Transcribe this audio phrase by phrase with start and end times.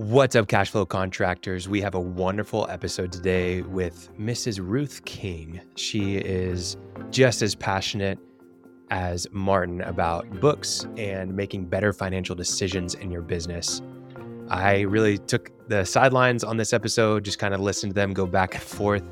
[0.00, 1.68] What's up, cash flow contractors?
[1.68, 4.60] We have a wonderful episode today with Mrs.
[4.62, 5.60] Ruth King.
[5.74, 6.76] She is
[7.10, 8.16] just as passionate
[8.92, 13.82] as Martin about books and making better financial decisions in your business.
[14.48, 18.24] I really took the sidelines on this episode, just kind of listened to them go
[18.24, 19.02] back and forth.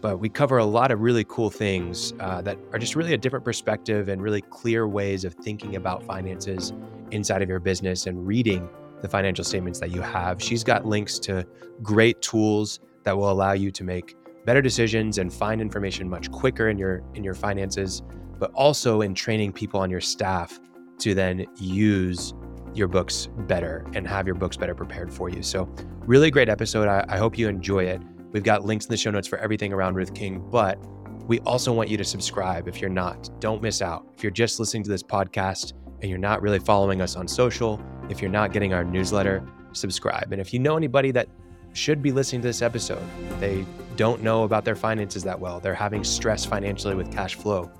[0.00, 3.18] But we cover a lot of really cool things uh, that are just really a
[3.18, 6.72] different perspective and really clear ways of thinking about finances
[7.10, 8.70] inside of your business and reading
[9.02, 10.42] the financial statements that you have.
[10.42, 11.46] She's got links to
[11.82, 16.68] great tools that will allow you to make better decisions and find information much quicker
[16.68, 18.02] in your in your finances,
[18.38, 20.58] but also in training people on your staff
[20.98, 22.34] to then use
[22.74, 25.42] your books better and have your books better prepared for you.
[25.42, 25.68] So,
[26.00, 26.88] really great episode.
[26.88, 28.00] I, I hope you enjoy it.
[28.32, 30.78] We've got links in the show notes for everything around Ruth King, but
[31.26, 33.28] we also want you to subscribe if you're not.
[33.40, 34.06] Don't miss out.
[34.16, 37.80] If you're just listening to this podcast and you're not really following us on social,
[38.08, 40.32] if you're not getting our newsletter, subscribe.
[40.32, 41.28] And if you know anybody that
[41.72, 43.02] should be listening to this episode,
[43.38, 43.64] they
[43.96, 47.70] don't know about their finances that well, they're having stress financially with cash flow,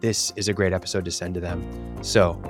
[0.00, 1.62] this is a great episode to send to them.
[2.02, 2.42] So,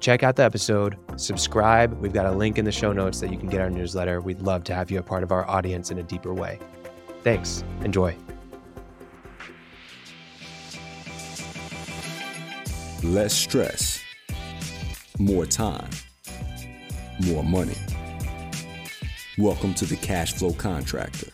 [0.00, 1.92] check out the episode, subscribe.
[2.00, 4.20] We've got a link in the show notes that you can get our newsletter.
[4.20, 6.58] We'd love to have you a part of our audience in a deeper way.
[7.22, 7.64] Thanks.
[7.82, 8.16] Enjoy.
[13.02, 14.02] Less stress,
[15.18, 15.88] more time,
[17.20, 17.76] more money.
[19.38, 21.28] Welcome to the Cash Flow Contractor.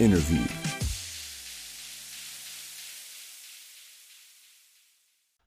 [0.00, 0.44] Interview.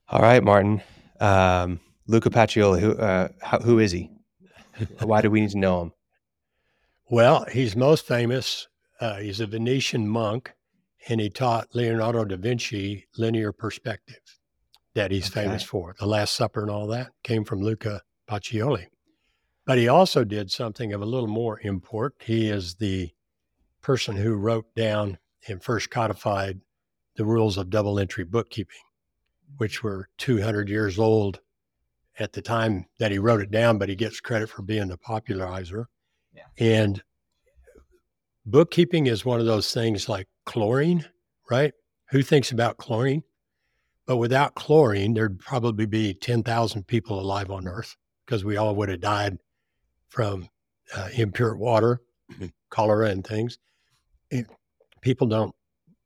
[0.09, 0.81] All right, Martin.
[1.19, 4.11] Um, Luca Pacioli, who, uh, how, who is he?
[4.99, 5.93] Why do we need to know him?
[7.09, 8.67] Well, he's most famous.
[8.99, 10.53] Uh, he's a Venetian monk,
[11.07, 14.19] and he taught Leonardo da Vinci linear perspective
[14.93, 15.43] that he's Okay.
[15.45, 15.95] famous for.
[15.99, 18.87] The Last Supper and all that came from Luca Pacioli.
[19.65, 22.15] But he also did something of a little more import.
[22.19, 23.11] He is the
[23.81, 26.61] person who wrote down and first codified
[27.15, 28.81] the rules of double entry bookkeeping,
[29.57, 31.39] which were 200 years old
[32.19, 34.97] at the time that he wrote it down, but he gets credit for being the
[34.97, 35.87] popularizer.
[36.33, 36.43] Yeah.
[36.57, 37.01] And
[38.45, 41.05] bookkeeping is one of those things like chlorine,
[41.49, 41.73] right?
[42.09, 43.23] Who thinks about chlorine?
[44.11, 47.95] But without chlorine, there'd probably be 10,000 people alive on Earth
[48.25, 49.37] because we all would have died
[50.09, 50.49] from
[50.93, 52.01] uh, impure water,
[52.69, 53.57] cholera, and things.
[54.29, 54.47] It-
[54.99, 55.55] people don't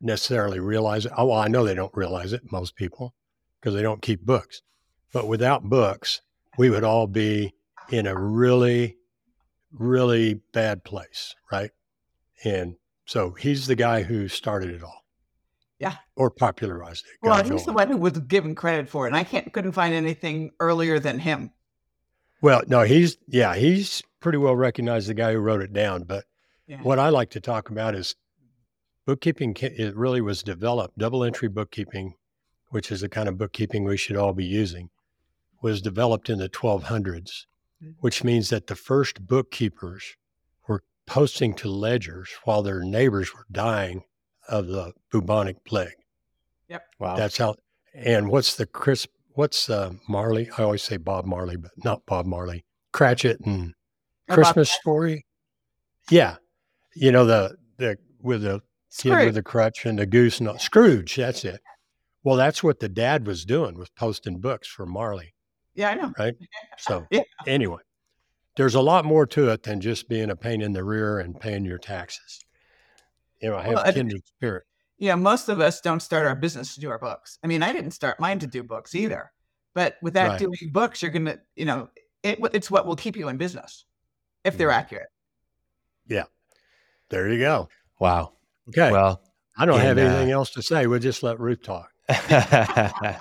[0.02, 1.14] necessarily realize it.
[1.18, 3.16] Oh, well, I know they don't realize it, most people,
[3.60, 4.62] because they don't keep books.
[5.12, 6.22] But without books,
[6.60, 7.56] we would all be
[7.90, 8.98] in a really,
[9.74, 11.72] really bad place, right?
[12.44, 12.76] And
[13.08, 15.05] so he's the guy who started it all.
[15.80, 15.96] Yeah.
[16.16, 17.28] Or popularized it.
[17.28, 19.94] Well, he's the one who was given credit for it, and I can't couldn't find
[19.94, 21.52] anything earlier than him.
[22.42, 26.04] Well, no, he's, yeah, he's pretty well recognized the guy who wrote it down.
[26.04, 26.26] But
[26.68, 26.82] Yeah.
[26.82, 28.16] what I like to talk about is
[29.06, 29.56] bookkeeping.
[29.60, 32.16] It really was developed, double entry bookkeeping,
[32.70, 34.90] which is the kind of bookkeeping we should all be using,
[35.62, 37.48] was developed in the 1200s,
[37.84, 37.96] Mhm.
[38.00, 40.16] which means that the first bookkeepers
[40.68, 44.04] were posting to ledgers while their neighbors were dying
[44.50, 45.96] of the bubonic plague.
[46.70, 46.84] Yep.
[47.00, 47.16] Wow.
[47.16, 47.56] That's how.
[47.94, 49.08] And what's the Chris?
[49.34, 50.50] What's uh, Marley?
[50.58, 52.64] I always say Bob Marley, but not Bob Marley.
[52.94, 53.74] Cratchit and
[54.28, 55.26] About Christmas story.
[56.10, 56.36] Yeah,
[56.96, 58.62] you know the the with the
[58.98, 61.16] kid with the crutch and the goose and all- Scrooge.
[61.16, 61.60] That's it.
[62.24, 65.34] Well, that's what the dad was doing was posting books for Marley.
[65.76, 66.14] Yeah, I know.
[66.18, 66.34] Right.
[66.78, 67.22] So Yeah.
[67.46, 67.82] anyway,
[68.56, 71.40] there's a lot more to it than just being a pain in the rear and
[71.40, 72.40] paying your taxes.
[73.46, 74.64] You know, I have Well, I- kindred spirit.
[74.98, 77.38] Yeah, most of us don't start our business to do our books.
[77.44, 79.32] I mean, I didn't start mine to do books either.
[79.76, 80.40] But without Right.
[80.40, 81.90] doing books, you're gonna, you know,
[82.24, 83.86] it, it's what will keep you in business
[84.44, 84.74] if they're Mhm.
[84.78, 85.10] accurate.
[86.08, 86.24] Yeah.
[87.10, 87.70] There you go.
[88.00, 88.34] wow.
[88.70, 88.92] Okay.
[88.92, 89.22] Well,
[89.58, 90.88] I don't have in, uh, anything else to say.
[90.88, 91.92] We'll just let Ruth talk.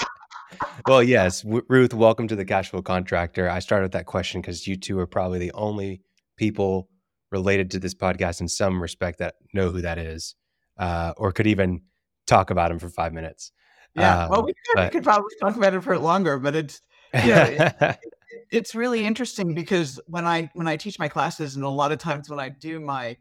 [0.87, 3.51] well, yes, w- Ruth, welcome to the cash flow contractor.
[3.51, 6.01] I started with that question because you two are probably the only
[6.37, 6.89] people
[7.35, 10.37] related to this podcast in some respect that know who that is,
[10.79, 11.83] uh, or could even
[12.27, 13.51] talk about him for five minutes.
[13.97, 14.29] Yeah.
[14.29, 16.81] well, Um, we could, but- we could probably talk about it for longer, but it's
[17.13, 17.97] Yeah,
[18.51, 21.99] it's really interesting because when I when I teach my classes, and a lot of
[21.99, 23.17] times when I do my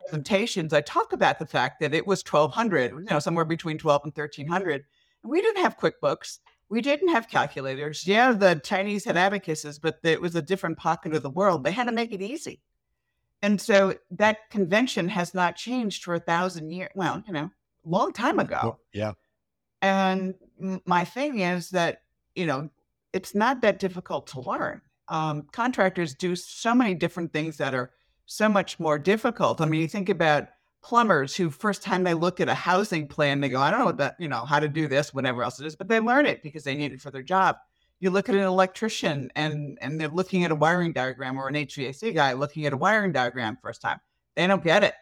[0.00, 4.02] presentations, I talk about the fact that it was 1200, you know, somewhere between 12
[4.04, 4.84] and 1300.
[5.22, 6.38] We didn't have QuickBooks.
[6.68, 8.06] We didn't have calculators.
[8.06, 11.64] Yeah, the Chinese had abacuses, but it was a different pocket of the world.
[11.64, 12.60] They had to make it easy.
[13.42, 16.90] And so that convention has not changed for a thousand years.
[16.94, 17.50] Well, you know,
[17.84, 18.78] long time ago.
[18.92, 19.12] Yeah.
[19.82, 20.34] And
[20.84, 22.02] my thing is that,
[22.34, 22.68] you know,
[23.12, 24.82] it's not that difficult to learn.
[25.08, 27.90] Um, contractors do so many different things that are
[28.26, 29.60] so much more difficult.
[29.60, 30.48] I mean, you think about
[30.82, 33.86] plumbers who first time they look at a housing plan, they go, I don't know
[33.86, 36.26] what that, you know, how to do this, whatever else it is, but they learn
[36.26, 37.56] it because they need it for their job.
[38.00, 41.54] You look at an electrician and and they're looking at a wiring diagram or an
[41.54, 44.00] HVAC guy looking at a wiring diagram first time.
[44.36, 44.94] They don't get it.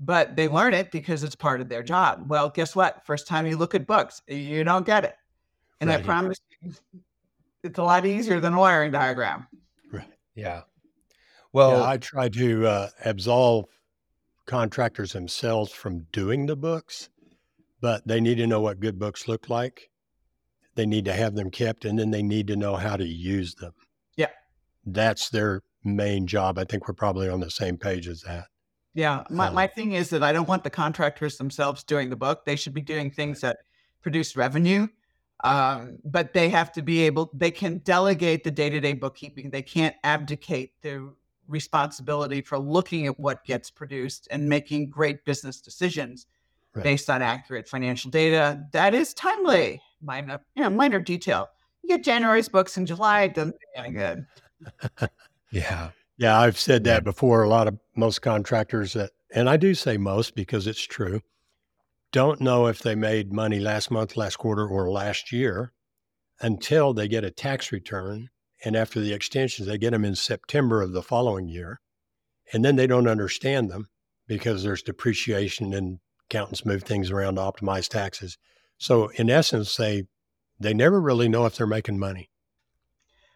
[0.00, 2.26] But they learn it because it's part of their job.
[2.28, 3.04] Well, guess what?
[3.04, 5.14] First time you look at books, you don't get it.
[5.80, 6.00] And right.
[6.00, 6.72] I promise you,
[7.64, 9.46] it's a lot easier than a wiring diagram.
[9.92, 10.06] Right.
[10.34, 10.62] Yeah.
[11.52, 13.66] Well, yeah, I try to uh, absolve
[14.46, 17.08] contractors themselves from doing the books,
[17.80, 19.90] but they need to know what good books look like.
[20.78, 23.54] They need to have them kept, and then they need to know how to use
[23.56, 23.72] them.
[24.16, 24.30] Yeah.
[24.86, 26.58] That's their main job.
[26.58, 28.46] I think we're probably on the same page as that.
[28.94, 29.24] Yeah.
[29.28, 32.44] My, um, my thing is that I don't want the contractors themselves doing the book.
[32.46, 33.58] They should be doing things that
[34.00, 34.88] produce revenue
[35.44, 39.94] um, but they have to be able they can delegate the day-to-day bookkeeping they can't
[40.02, 41.12] abdicate the
[41.46, 46.26] responsibility for looking at what gets produced and making great business decisions
[46.74, 46.82] right.
[46.82, 51.48] based on accurate financial data that is timely minor you know, minor detail
[51.82, 54.26] you get january's books in july it doesn't do any good
[55.50, 59.74] yeah yeah i've said that before a lot of most contractors that and i do
[59.74, 61.20] say most because it's true
[62.10, 65.72] don't know if they made money last month, last quarter, or last year
[66.40, 68.30] until they get a tax return.
[68.64, 71.80] And after the extensions, they get them in September of the following year.
[72.52, 73.88] And then they don't understand them
[74.26, 75.98] because there's depreciation and
[76.30, 78.38] accountants move things around to optimize taxes.
[78.78, 80.04] So in essence, they
[80.60, 82.30] they never really know if they're making money.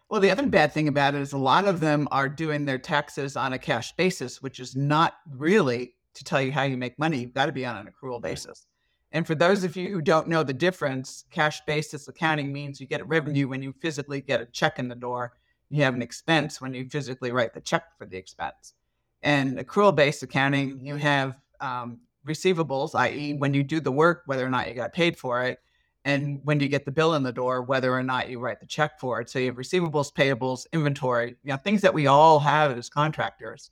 [0.09, 2.77] Well, the other bad thing about it is a lot of them are doing their
[2.77, 6.99] taxes on a cash basis, which is not really to tell you how you make
[6.99, 8.65] money, you've got to be on an accrual basis.
[9.11, 12.87] And for those of you who don't know the difference, cash basis accounting means you
[12.87, 15.33] get a revenue when you physically get a check in the door.
[15.69, 18.73] You have an expense when you physically write the check for the expense.
[19.21, 24.45] And accrual based accounting, you have um, receivables, i.e., when you do the work, whether
[24.45, 25.59] or not you got paid for it,
[26.05, 28.65] and when you get the bill in the door, whether or not you write the
[28.65, 29.29] check for it.
[29.29, 33.71] So you have receivables, payables, inventory, you know, things that we all have as contractors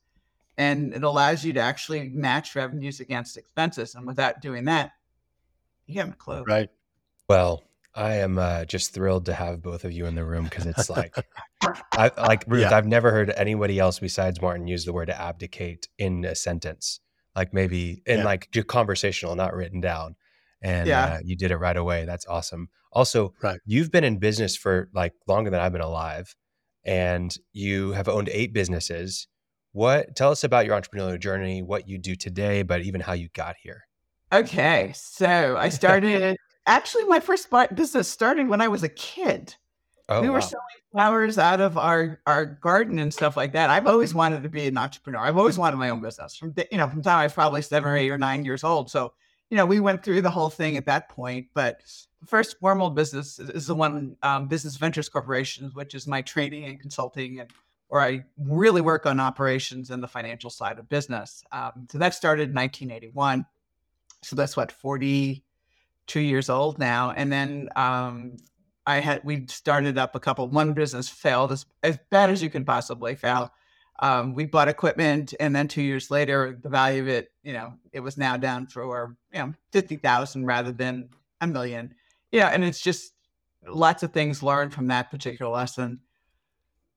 [0.57, 3.95] and it allows you to actually match revenues against expenses.
[3.95, 4.91] And without doing that,
[5.87, 6.43] you haven't a clue.
[6.43, 6.69] Right.
[7.27, 7.63] Well,
[7.95, 10.89] I am uh, just thrilled to have both of you in the room because it's
[10.89, 11.15] like,
[11.93, 12.61] I like Ruth.
[12.61, 12.77] Yeah.
[12.77, 16.99] I've never heard anybody else besides Martin use the word abdicate in a sentence,
[17.35, 18.25] like maybe in yeah.
[18.25, 20.15] like just conversational, not written down.
[20.61, 21.05] And yeah.
[21.05, 22.05] uh, you did it right away.
[22.05, 22.69] That's awesome.
[22.91, 23.59] Also, right.
[23.65, 26.35] you've been in business for like longer than I've been alive,
[26.83, 29.27] and you have owned eight businesses
[29.73, 33.29] what tell us about your entrepreneurial journey, what you do today, but even how you
[33.33, 33.83] got here.
[34.31, 39.55] Okay, so I started actually my first business started when I was a kid.
[40.11, 40.39] Oh, we were wow.
[40.39, 43.69] selling flowers out of our our garden and stuff like that.
[43.69, 45.21] I've always wanted to be an entrepreneur.
[45.21, 47.89] I've always wanted my own business from you know from time I was probably seven
[47.89, 48.91] or eight or nine years old.
[48.91, 49.13] So
[49.49, 51.47] you know we went through the whole thing at that point.
[51.53, 51.81] But
[52.19, 56.65] the first formal business is the one um, Business Ventures Corporation, which is my training
[56.65, 57.49] and consulting and
[57.87, 61.43] where I really work on operations and the financial side of business.
[61.51, 63.45] Um, so that started in 1981.
[64.21, 67.11] So that's what 42 years old now.
[67.11, 68.37] And then um,
[68.85, 70.47] I had we started up a couple.
[70.47, 73.51] One business failed as, as bad as you can possibly fail.
[74.01, 77.73] Um, we bought equipment, and then two years later, the value of it, you know,
[77.93, 81.09] it was now down for you know fifty thousand rather than
[81.39, 81.93] a million.
[82.31, 83.13] Yeah, and it's just
[83.67, 85.99] lots of things learned from that particular lesson.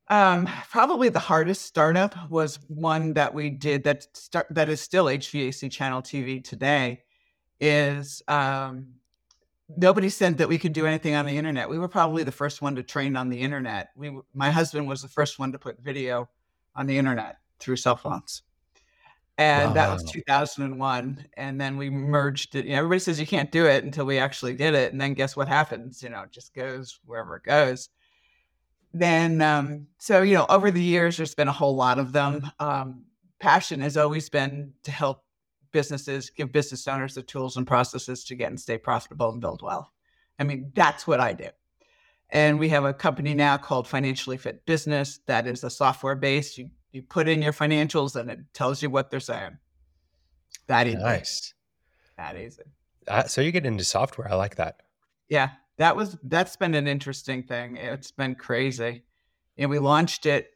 [0.08, 5.06] Um, probably the hardest startup was one that we did that start that is still
[5.06, 7.02] HVAC channel TV today.
[7.60, 8.94] Is um,
[9.68, 11.68] nobody said that we could do anything on the internet.
[11.68, 13.90] We were probably the first one to train on the internet.
[13.97, 16.28] We, my husband was the first one to put video
[16.76, 18.42] on the internet through cell phones,
[19.38, 19.75] and wow.
[19.75, 21.26] that was 2001.
[21.37, 22.66] And then we merged it.
[22.66, 25.14] You know, everybody says you can't do it until we actually did it, and then
[25.14, 26.02] guess what happens?
[26.02, 27.88] You know, it just goes wherever it goes
[28.94, 32.49] then um, so you know over the years there's been a whole lot of them
[32.61, 33.04] um,
[33.40, 35.23] passion has always been to help
[35.74, 39.60] businesses give business owners the tools and processes to get and stay profitable and build
[39.60, 39.90] wealth.
[40.38, 41.48] I mean that's what i do.
[42.30, 46.56] And we have a company now called financially fit business that is a software based
[46.56, 49.58] you, you put in your financials and it tells you what they're saying.
[50.68, 51.52] That is nice.
[52.16, 52.62] That easy
[53.08, 54.30] uh, so you get into software.
[54.30, 54.80] I like that.
[55.28, 55.50] Yeah.
[55.76, 57.76] That was that's been an interesting thing.
[57.76, 59.02] It's been crazy.
[59.58, 60.50] And we launched it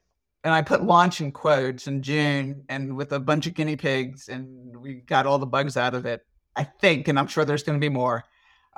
[0.45, 4.29] and I put launch in quotes in June and with a bunch of guinea pigs
[4.29, 6.25] and we got all the bugs out of it.
[6.57, 8.25] I think, and I'm sure there's going to be more.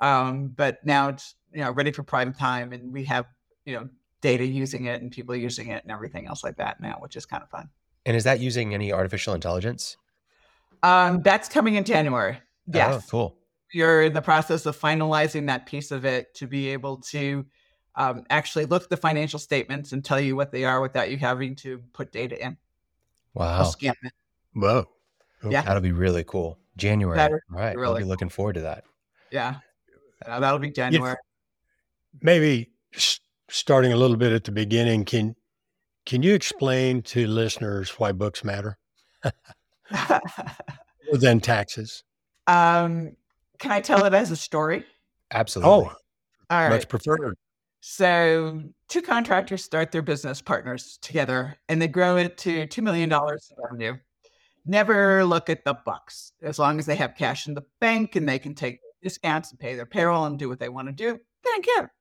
[0.00, 3.26] Um, but now it's you know ready for prime time and we have
[3.64, 3.88] you know
[4.20, 7.26] data using it and people using it and everything else like that now, which is
[7.26, 7.68] kind of fun.
[8.06, 9.96] And is that using any artificial intelligence?
[10.82, 12.38] Um, that's coming in January.
[12.66, 12.94] Yes.
[12.94, 13.36] Oh, cool.
[13.72, 17.46] You're in the process of finalizing that piece of it to be able to
[17.96, 21.16] um, actually look at the financial statements and tell you what they are without you
[21.16, 22.56] having to put data in.
[23.34, 23.58] Wow.
[23.58, 24.12] I'll scan it.
[24.54, 24.86] Whoa.
[25.48, 25.62] Yeah.
[25.62, 26.58] That'll be really cool.
[26.76, 27.16] January.
[27.16, 27.70] That All is right.
[27.70, 28.84] I'll really be looking forward to that.
[29.30, 29.56] Yeah.
[30.24, 31.16] Uh, that'll be January.
[32.20, 35.34] Maybe s- starting a little bit at the beginning, can
[36.06, 38.78] can you explain to listeners why books matter
[39.92, 40.20] other
[41.12, 42.04] than taxes?
[42.46, 43.16] um,
[43.58, 44.84] can I tell it as a story?
[45.30, 45.70] Absolutely.
[45.70, 45.94] Oh,
[46.48, 46.70] All right.
[46.70, 47.36] much preferred.
[47.82, 53.10] So, two contractors start their business partners together and they grow it to $2 million
[53.10, 53.96] in revenue.
[54.66, 56.32] Never look at the bucks.
[56.42, 59.58] As long as they have cash in the bank and they can take discounts and
[59.58, 61.92] pay their payroll and do what they want to do, they don't care.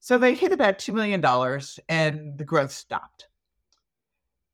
[0.00, 1.22] So, they hit about $2 million
[1.90, 3.28] and the growth stopped.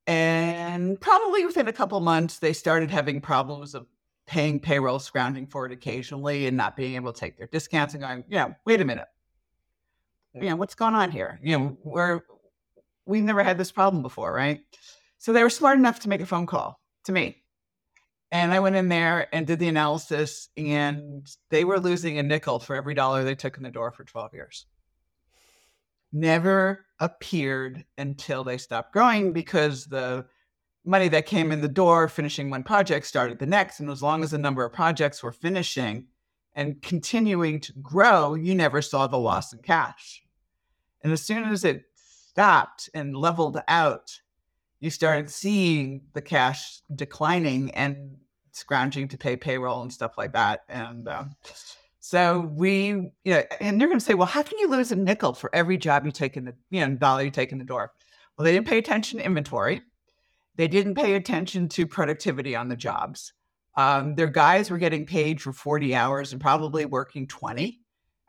[0.09, 3.87] And probably within a couple months, they started having problems of
[4.27, 8.03] paying payroll, scrounging for it occasionally, and not being able to take their discounts and
[8.03, 9.07] going, you know, wait a minute
[10.35, 11.39] you know, what's going on here?
[11.43, 12.21] You know, we're
[13.07, 14.61] we've never had this problem before, right?
[15.19, 17.43] So they were smart enough to make a phone call to me.
[18.31, 22.59] And I went in there and did the analysis, and they were losing a nickel
[22.59, 24.67] for every dollar they took in the door for 12 years.
[26.13, 30.27] Never appeared until they stopped growing because the
[30.85, 33.81] money that came in the door finishing one project started the next.
[33.81, 36.07] And as long as the number of projects were finishing
[36.55, 40.24] and continuing to grow, you never saw the loss in cash.
[41.05, 44.19] And as soon as it stopped and leveled out,
[44.81, 48.17] you started seeing the cash declining and
[48.53, 50.65] scrounging to pay payroll and stuff like that.
[50.69, 51.37] And um,
[52.01, 54.97] so we, you know, and they're going to say, well, how can you lose a
[54.97, 57.65] nickel for every job you take in the, you know, dollar you take in the
[57.65, 57.93] door?
[58.37, 59.83] Well, they didn't pay attention to inventory.
[60.57, 63.33] They didn't pay attention to productivity on the jobs.
[63.77, 67.81] Um, their guys were getting paid for 40 hours and probably working 20.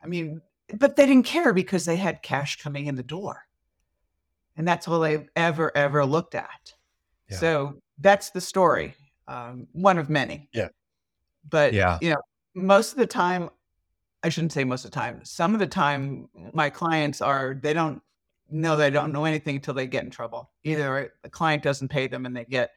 [0.03, 0.41] I mean,
[0.73, 3.43] but they didn't care because they had cash coming in the door.
[4.57, 6.73] And that's all they've ever, ever looked at.
[7.29, 7.37] Yeah.
[7.37, 8.95] So that's the story,
[9.27, 10.49] um, one of many.
[10.53, 10.69] Yeah.
[11.49, 11.99] But, Yeah.
[12.01, 12.21] you know,
[12.53, 13.49] most of the time,
[14.23, 17.73] I shouldn't say most of the time, some of the time, my clients are, they
[17.73, 18.01] don't
[18.49, 20.51] know they don't know anything until they get in trouble.
[20.63, 22.71] Either the client doesn't pay them and they get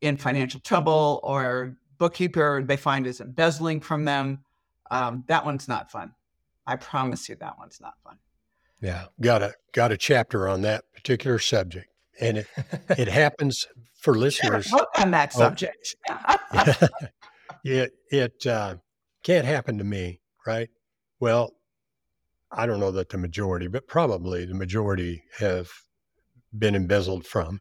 [0.00, 4.44] in financial trouble, or bookkeeper they find is embezzling from them.
[4.90, 6.12] Um, that one's not fun.
[6.68, 8.18] I promise you, that one's not fun.
[8.80, 9.06] Yeah.
[9.20, 11.88] Got a got a chapter on that particular subject,
[12.20, 12.46] and it
[12.90, 13.66] it happens
[14.00, 14.72] for listeners.
[14.98, 15.38] on that Oh.
[15.38, 15.96] subject.
[17.64, 18.76] it it uh,
[19.24, 20.68] can't happen to me, right?
[21.20, 21.54] Well,
[22.52, 25.68] I don't know that the majority, but probably the majority have
[26.56, 27.60] been embezzled from,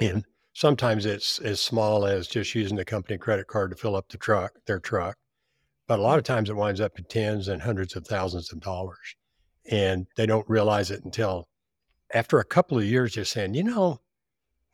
[0.00, 0.24] and
[0.54, 4.16] sometimes it's as small as just using the company credit card to fill up the
[4.18, 5.16] truck, their truck,
[5.86, 8.60] but a lot of times it winds up in tens and hundreds of thousands of
[8.60, 9.16] dollars,
[9.70, 11.48] and they don't realize it until
[12.14, 13.14] after a couple of years.
[13.14, 14.00] Just saying, you know,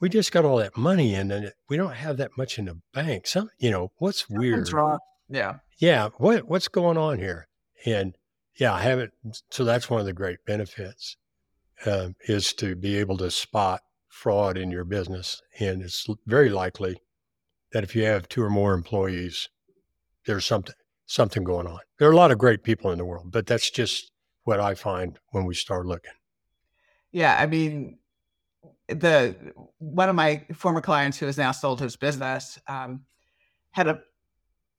[0.00, 2.81] we just got all that money in and we don't have that much in the
[2.92, 3.26] bank.
[3.26, 4.66] Some, you know, what's weird?
[4.66, 4.99] Something's wrong.
[5.28, 5.54] Yeah.
[5.78, 7.49] Yeah, what what's going on here?
[7.87, 8.16] And
[8.57, 9.12] yeah, I haven't.
[9.50, 11.16] So that's one of the great benefits
[11.87, 17.00] uh, is to be able to spot fraud in your business, and it's very likely
[17.73, 19.49] that if you have two or more employees,
[20.26, 20.75] there's something
[21.06, 21.80] something going on.
[21.99, 24.12] There are a lot of great people in the world, but that's just
[24.44, 26.12] what I find when we start looking.
[27.12, 27.99] Yeah, I mean,
[28.88, 29.37] the
[29.78, 33.02] one of my former clients who has now sold his business um,
[33.73, 34.00] had a.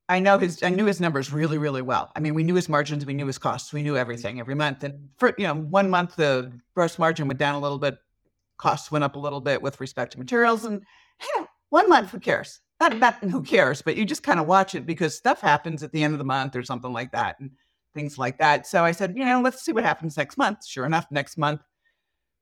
[0.10, 0.62] I know his.
[0.64, 2.12] I knew his numbers really, really well.
[2.16, 4.84] I mean, we knew his margins, we knew his costs, we knew everything every month.
[4.84, 7.98] And for you know, one month the gross margin went down a little bit,
[8.58, 10.82] costs went up a little bit with respect to materials, and
[11.20, 12.60] hey, one month who cares?
[12.80, 15.92] Not not who cares, but you just kind of watch it because stuff happens at
[15.92, 17.52] the end of the month or something like that, and
[17.94, 18.68] things like that.
[18.68, 20.66] So I said, you know, let's see what happens next month.
[20.66, 21.62] Sure enough, next month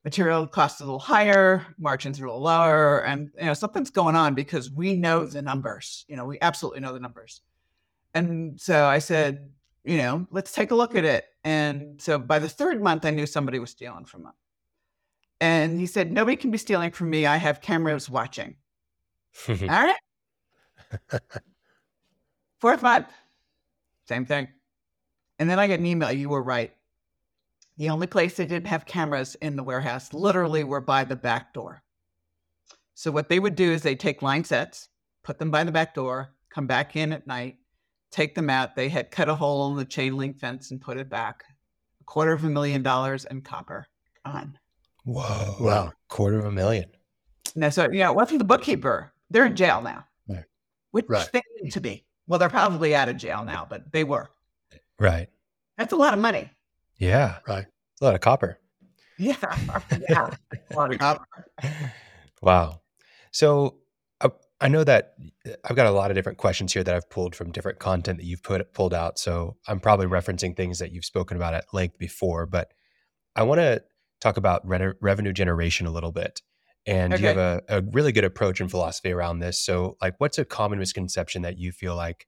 [0.04, 4.16] material costs a little higher, margins are a little lower, and you know something's going
[4.16, 6.04] on because we know the numbers.
[6.08, 7.40] You know, we absolutely know the numbers.
[8.14, 9.50] And so I said,
[9.84, 11.24] you know, let's take a look at it.
[11.44, 14.32] And so by the third month, I knew somebody was stealing from him.
[15.40, 17.26] And he said, nobody can be stealing from me.
[17.26, 18.56] I have cameras watching.
[19.48, 19.96] All right.
[22.60, 23.08] Fourth month,
[24.06, 24.48] same thing.
[25.38, 26.12] And then I get an email.
[26.12, 26.72] You were right.
[27.78, 31.52] The only place they didn't have cameras in the warehouse literally were by the back
[31.54, 31.82] door.
[32.94, 34.88] So what they would do is they take line sets,
[35.24, 37.56] put them by the back door, come back in at night,
[38.10, 38.76] take them out.
[38.76, 41.44] They had cut a hole in the chain link fence and put it back.
[42.00, 43.86] A quarter of a million dollars in copper
[44.24, 44.58] on.
[45.04, 45.56] Whoa.
[45.58, 45.92] Wow.
[46.08, 46.90] Quarter of a million.
[47.56, 49.12] No, so yeah, know, wasn't the bookkeeper?
[49.30, 50.11] They're in jail now, Right.
[50.92, 51.28] Which Right.
[51.32, 52.04] they need to be.
[52.28, 54.30] Well, they're probably out of jail now, but they were.
[54.98, 55.28] Right.
[55.76, 56.48] That's a lot of money.
[56.96, 57.38] Yeah.
[57.48, 57.66] Right.
[58.00, 58.58] A lot of copper.
[59.18, 59.36] Yeah,
[60.08, 60.30] yeah,
[60.70, 61.26] a lot of copper.
[62.40, 62.80] Wow.
[63.30, 63.76] So
[64.20, 64.30] uh,
[64.60, 65.14] I know that
[65.46, 68.18] uh, I've got a lot of different questions here that I've pulled from different content
[68.18, 69.18] that you've put pulled out.
[69.18, 72.72] So I'm probably referencing things that you've spoken about at length before, but
[73.36, 73.82] I want to
[74.20, 76.40] talk about re- revenue generation a little bit.
[76.86, 79.58] And you have a, a really good approach and philosophy around this.
[79.58, 82.26] So, like, what's a common misconception that you feel like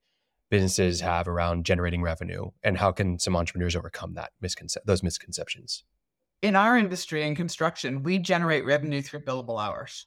[0.51, 5.85] businesses have around generating revenue, and how can some entrepreneurs overcome that misconception those misconceptions?
[6.45, 10.07] in our industry in construction, we generate revenue through billable hours.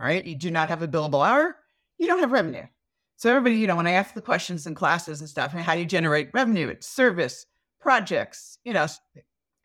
[0.00, 0.24] All right.
[0.24, 1.54] You do not have a billable hour,
[1.96, 2.64] you don't have revenue.
[3.16, 5.80] So everybody, you know, when I ask the questions in classes and stuff, how do
[5.80, 6.66] you generate revenue?
[6.66, 7.46] It's service,
[7.80, 8.86] projects, you know,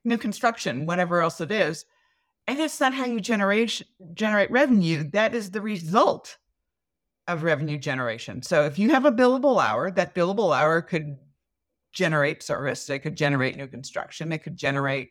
[0.03, 1.85] new construction, whatever else it is.
[2.47, 3.81] And that's not how you generate
[4.13, 5.03] generate revenue.
[5.11, 6.37] That is the result
[7.27, 8.43] of revenue generation.
[8.43, 11.17] So if you have a billable hour, that billable hour could
[11.91, 15.09] generate service, it could generate new construction, it could generate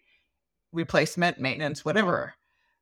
[0.73, 2.35] replacement, maintenance, whatever.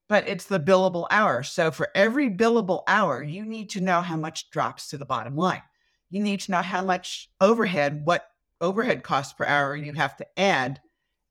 [0.09, 1.43] But it's the billable hour.
[1.43, 5.37] So for every billable hour, you need to know how much drops to the bottom
[5.37, 5.63] line.
[6.11, 8.29] You need to know how much overhead, what
[8.61, 10.81] overhead cost per hour you have to add,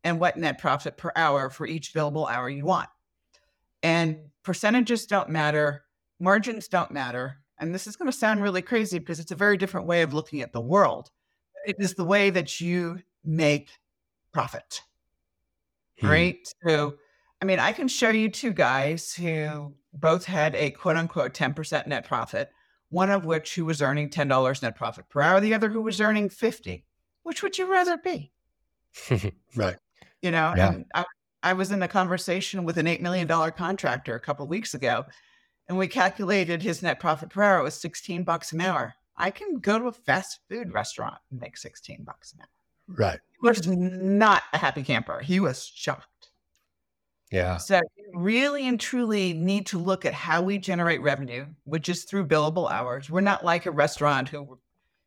[0.03, 2.89] and what net profit per hour for each billable hour you want.
[3.83, 5.83] And percentages don't matter,
[6.19, 7.37] margins don't matter.
[7.59, 10.13] And this is going to sound really crazy because it's a very different way of
[10.13, 11.09] looking at the world.
[11.65, 13.69] It is the way that you make
[14.33, 14.81] profit
[15.99, 16.07] Hmm.
[16.07, 16.37] right?
[16.65, 16.95] So,
[17.41, 21.85] I mean, I can show you two guys who both had a quote unquote 10%
[21.87, 22.49] net profit,
[22.89, 26.01] one of which who was earning $10 net profit per hour, the other who was
[26.01, 26.85] earning 50.
[27.23, 28.31] Which would you rather be?
[29.55, 29.75] Right.
[30.21, 30.77] You know, Yeah.
[30.95, 31.05] I,
[31.43, 35.05] I was in a conversation with an $8 million contractor a couple of weeks ago,
[35.67, 38.93] and we calculated his net profit per hour was 16 bucks an hour.
[39.17, 42.97] I can go to a fast food restaurant and make 16 bucks an hour.
[42.97, 43.19] Right.
[43.41, 45.19] He was not a happy camper.
[45.19, 46.31] He was shocked.
[47.31, 47.57] yeah.
[47.57, 47.81] So
[48.13, 52.69] really and truly need to look at how we generate revenue, which is through billable
[52.69, 53.09] hours.
[53.09, 54.59] We're not like a restaurant who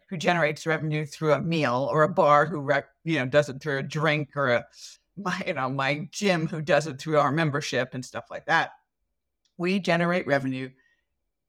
[0.08, 3.60] who generates revenue through a meal or a bar who rec, you know does it
[3.60, 4.64] through a drink or a
[5.16, 8.72] my you know my gym who does it through our membership and stuff like that.
[9.56, 10.70] We generate revenue.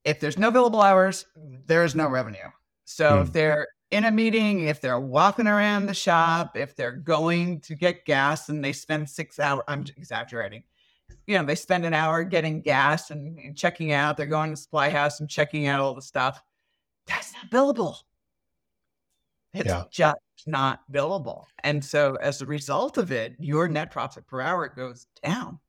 [0.03, 1.25] If there's no billable hours,
[1.65, 2.49] there is no revenue.
[2.85, 3.21] So Hmm.
[3.21, 7.75] if they're in a meeting, if they're walking around the shop, if they're going to
[7.75, 10.63] get gas and they spend six hours, I'm exaggerating.
[11.27, 14.17] You know, they spend an hour getting gas and, and checking out.
[14.17, 16.41] They're going to supply house and checking out all the stuff.
[17.07, 17.97] That's not billable.
[19.53, 19.85] It's Yeah.
[19.89, 21.45] just not billable.
[21.63, 25.59] And so as a result of it, your net profit per hour goes down.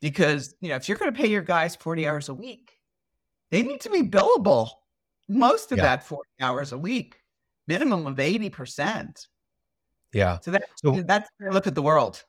[0.00, 2.78] Because, you know, if you're going to pay your guys 40 hours a week,
[3.50, 4.70] they need to be billable
[5.28, 5.84] most of Yeah.
[5.84, 7.20] that 40 hours a week,
[7.66, 9.26] minimum of 80%.
[10.12, 10.38] Yeah.
[10.40, 12.24] So that, So- that's how I look at the world.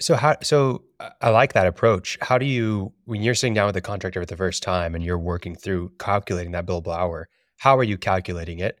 [0.00, 2.18] So how so I- I like that approach.
[2.22, 5.04] How do you when you're sitting down with the contractor for the first time and
[5.04, 8.80] you're working through calculating that billable hour, how are you calculating it?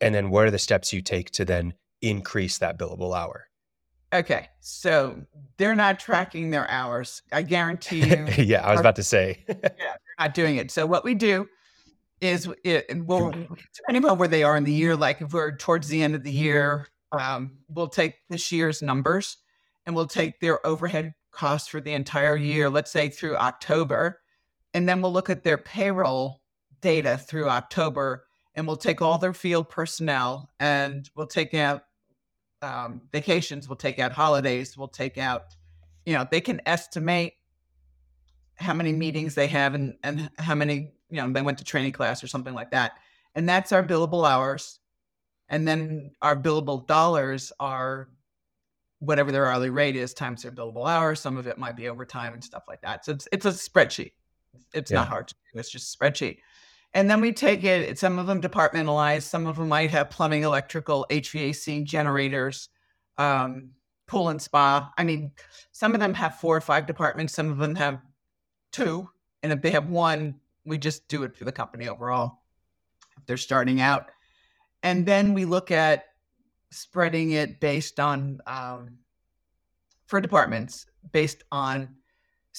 [0.00, 3.48] And then what are the steps you take to then increase that billable hour?
[4.12, 4.48] Okay.
[4.60, 5.20] So
[5.56, 7.22] they're not tracking their hours.
[7.32, 9.44] I guarantee you yeah, I was about to say.
[9.48, 9.94] Yeah.
[10.18, 10.72] Not doing it.
[10.72, 11.48] So what we do
[12.20, 13.30] is it, we'll,
[13.76, 16.24] depending on where they are in the year, like if we're towards the end of
[16.24, 19.36] the year, um, we'll take this year's numbers
[19.86, 24.20] and we'll take their overhead costs for the entire year, let's say through October,
[24.74, 26.42] and then we'll look at their payroll
[26.80, 28.26] data through October,
[28.58, 31.84] and we'll take all their field personnel and we'll take out
[32.60, 35.54] um, vacations, we'll take out holidays, we'll take out,
[36.04, 37.34] you know, they can estimate
[38.56, 41.92] how many meetings they have and, and how many, you know, they went to training
[41.92, 42.98] class or something like that.
[43.36, 44.80] And that's our billable hours.
[45.48, 48.08] And then our billable dollars are
[48.98, 51.20] whatever their hourly rate is times their billable hours.
[51.20, 53.04] Some of it might be overtime and stuff like that.
[53.04, 54.14] So it's, it's a spreadsheet.
[54.74, 54.96] It's Yeah.
[54.98, 55.60] not hard to do.
[55.60, 56.38] It's just a spreadsheet.
[56.94, 60.42] And then we take it, some of them departmentalized, some of them might have plumbing,
[60.42, 62.70] electrical, HVAC generators,
[63.18, 63.70] um,
[64.06, 64.90] pool and spa.
[64.96, 65.32] I mean,
[65.70, 68.00] some of them have four or five departments, some of them have
[68.72, 69.08] two.
[69.42, 72.40] And if they have one, we just do it for the company overall.
[73.18, 74.10] If they're starting out.
[74.82, 76.04] And then we look at
[76.70, 78.98] spreading it based on, um,
[80.06, 81.96] for departments, based on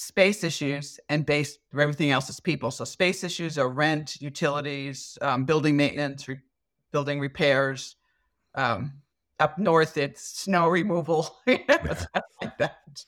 [0.00, 2.70] space issues and based everything else is people.
[2.70, 6.40] So space issues are rent, utilities, um, building maintenance, re-
[6.92, 7.96] building repairs.
[8.54, 8.94] Um,
[9.38, 13.04] up north, it's snow removal, you know, stuff like that.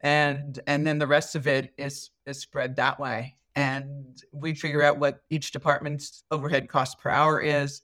[0.00, 3.36] And and then the rest of it is is spread that way.
[3.54, 7.82] and we figure out what each department's overhead cost per hour is.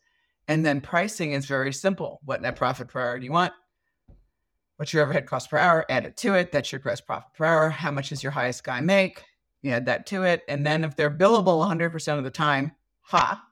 [0.49, 2.21] And then pricing is very simple.
[2.25, 3.53] What net profit per hour do you want?
[4.79, 5.85] What's your overhead cost per hour?
[5.88, 6.53] Add it to it.
[6.53, 7.69] That's your gross profit per hour.
[7.69, 9.25] How much does your highest guy make?
[9.61, 10.45] You add that to it.
[10.47, 13.45] And then if they're billable 100% of the time, ha,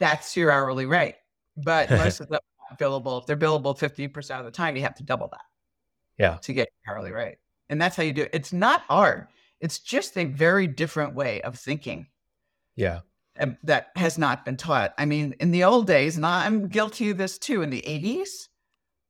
[0.00, 1.14] that's your hourly rate.
[1.56, 3.20] But most of them are billable.
[3.20, 5.44] If they're billable 50% of the time, you have to double that.
[6.18, 6.38] Yeah.
[6.42, 7.36] To get your hourly rate.
[7.68, 8.30] And that's how you do it.
[8.32, 9.28] It's not hard.
[9.60, 12.08] It's just a very different way of thinking.
[12.74, 13.00] Yeah.
[13.36, 14.94] And that has not been taught.
[14.98, 18.48] I mean, in the old days, and I'm guilty of this too, in the 80s,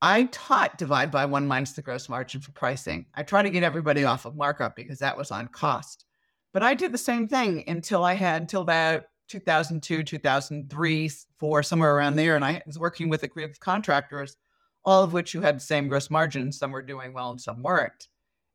[0.02, 3.06] I taught divide by one minus the gross margin for pricing.
[3.14, 6.06] I try to get everybody off of markup because that was on cost.
[6.52, 11.94] But I did the same thing until I had, until about 2002, 2003, four, somewhere
[11.94, 12.34] around there.
[12.34, 14.36] And I was working with a group of contractors,
[14.84, 16.50] all of which who had the same gross margin.
[16.50, 18.08] Some were doing well and some weren't.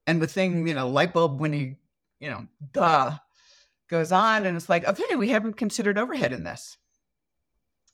[0.07, 1.75] And the thing, you know, light bulb when you
[2.19, 3.17] you know, duh,
[3.89, 4.45] goes on.
[4.45, 6.77] And it's like, okay, we haven't considered overhead in this.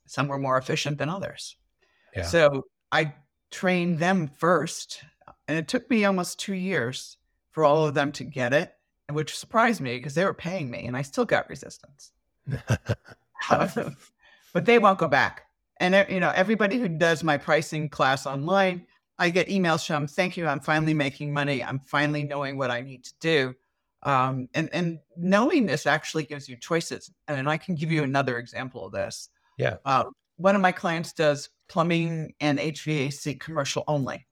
[0.07, 1.57] Some were more efficient than others.
[2.15, 2.23] Yeah.
[2.23, 3.13] So I
[3.51, 5.03] trained them first.
[5.47, 7.17] And it took me almost two years
[7.51, 8.73] for all of them to get it,
[9.11, 12.11] which surprised me because they were paying me and I still got resistance.
[13.49, 15.43] but they won't go back.
[15.79, 18.85] And you know, everybody who does my pricing class online,
[19.17, 21.63] I get emails from, "Thank you, I'm finally making money.
[21.63, 23.55] I'm finally knowing what I need to do."
[24.03, 27.11] Um, and and knowing this actually gives you choices.
[27.27, 29.29] And I can give you another example of this.
[29.57, 29.77] Yeah.
[29.83, 30.05] Uh,
[30.41, 34.25] one of my clients does plumbing and HVAC commercial only.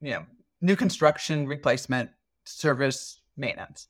[0.00, 0.26] You know,
[0.60, 2.10] new construction, replacement,
[2.44, 3.86] service, maintenance.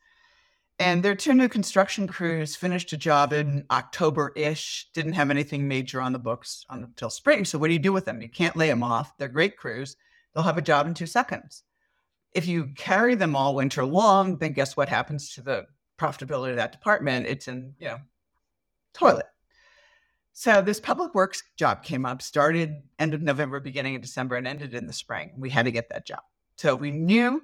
[0.78, 5.68] And their two new construction crews finished a job in October ish, didn't have anything
[5.68, 7.44] major on the books until spring.
[7.44, 8.22] So, what do you do with them?
[8.22, 9.16] You can't lay them off.
[9.18, 9.96] They're great crews.
[10.32, 11.64] They'll have a job in two seconds.
[12.32, 15.66] If you carry them all winter long, then guess what happens to the
[15.98, 17.26] profitability of that department?
[17.26, 17.98] It's in, you know,
[18.94, 19.26] toilet.
[20.32, 24.46] So this public works job came up, started end of November, beginning of December, and
[24.46, 25.32] ended in the spring.
[25.36, 26.20] We had to get that job.
[26.56, 27.42] So we knew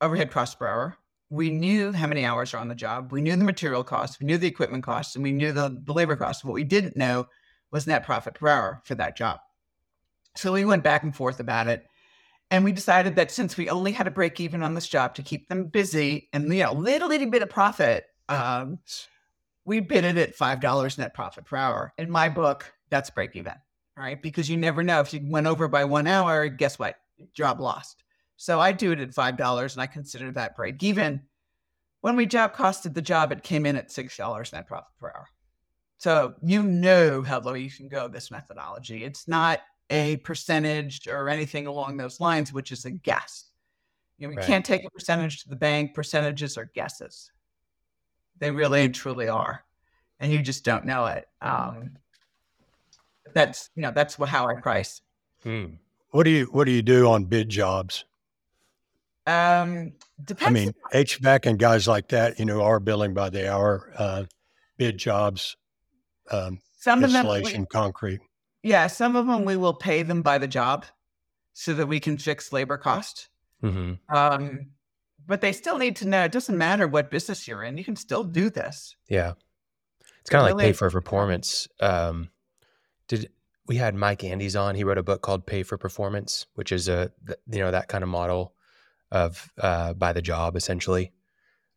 [0.00, 0.96] overhead cost per hour.
[1.28, 3.12] We knew how many hours are on the job.
[3.12, 4.18] We knew the material costs.
[4.18, 6.44] We knew the equipment costs, and we knew the, the labor costs.
[6.44, 7.26] What we didn't know
[7.70, 9.38] was net profit per hour for that job.
[10.34, 11.86] So we went back and forth about it.
[12.50, 15.22] And we decided that since we only had to break even on this job to
[15.22, 18.80] keep them busy and you know, little little bit of profit, um,
[19.64, 21.92] we bid it at five dollars net profit per hour.
[21.98, 23.54] In my book, that's break even,
[23.96, 24.20] right?
[24.20, 26.96] Because you never know if you went over by one hour, guess what?
[27.34, 28.02] Job lost.
[28.36, 31.22] So I do it at five dollars, and I consider that break even.
[32.00, 35.08] When we job costed the job, it came in at six dollars net profit per
[35.08, 35.26] hour.
[35.98, 39.04] So you know how low you can go this methodology.
[39.04, 43.50] It's not a percentage or anything along those lines, which is a guess.
[44.16, 44.46] You know, we right.
[44.46, 45.94] can't take a percentage to the bank.
[45.94, 47.30] Percentages are guesses.
[48.38, 49.64] They really and truly are,
[50.18, 51.28] and you just don't know it.
[51.42, 51.96] Um,
[53.34, 55.02] that's you know that's how I price.
[55.42, 55.66] Hmm.
[56.10, 58.04] What do you What do you do on bid jobs?
[59.26, 59.92] Um,
[60.24, 60.48] depends.
[60.48, 63.92] I mean, HVAC and guys like that, you know, are billing by the hour.
[63.96, 64.24] Uh,
[64.76, 65.56] bid jobs,
[66.30, 68.20] um, some insulation, of them, concrete.
[68.62, 70.86] Yeah, some of them we will pay them by the job
[71.52, 73.28] so that we can fix labor cost.
[73.62, 74.14] Mm-hmm.
[74.14, 74.66] Um,
[75.30, 77.94] but they still need to know it doesn't matter what business you're in, you can
[77.94, 78.96] still do this.
[79.08, 79.34] Yeah.
[80.20, 81.68] It's kind of like pay for performance.
[81.78, 82.30] Um,
[83.06, 83.30] did
[83.68, 84.74] we had Mike Andes on?
[84.74, 87.12] He wrote a book called Pay for Performance, which is a
[87.48, 88.54] you know that kind of model
[89.12, 91.12] of uh, by the job essentially,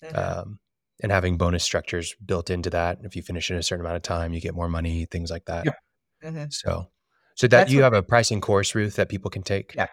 [0.04, 0.18] mm-hmm.
[0.18, 0.60] um,
[1.04, 3.02] and having bonus structures built into that.
[3.04, 5.46] If you finish in a certain amount of time, you get more money, things like
[5.46, 5.66] that.
[5.66, 6.28] Yeah.
[6.28, 6.46] Mm-hmm.
[6.50, 6.88] So,
[7.36, 9.76] so that that's you have a pricing course, Ruth, that people can take.
[9.76, 9.90] Yeah.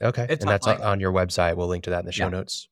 [0.00, 0.26] Okay.
[0.30, 0.86] It's and that's online.
[0.86, 1.56] on your website.
[1.56, 2.30] We'll link to that in the show yeah.
[2.30, 2.68] notes.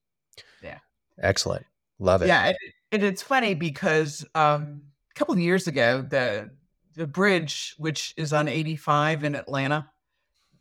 [1.21, 1.67] Excellent.
[1.99, 2.29] Love it.
[2.29, 2.47] Yeah.
[2.47, 6.51] And it, it's funny because um, a couple of years ago, the
[6.95, 9.91] the bridge, which is on 85 in Atlanta,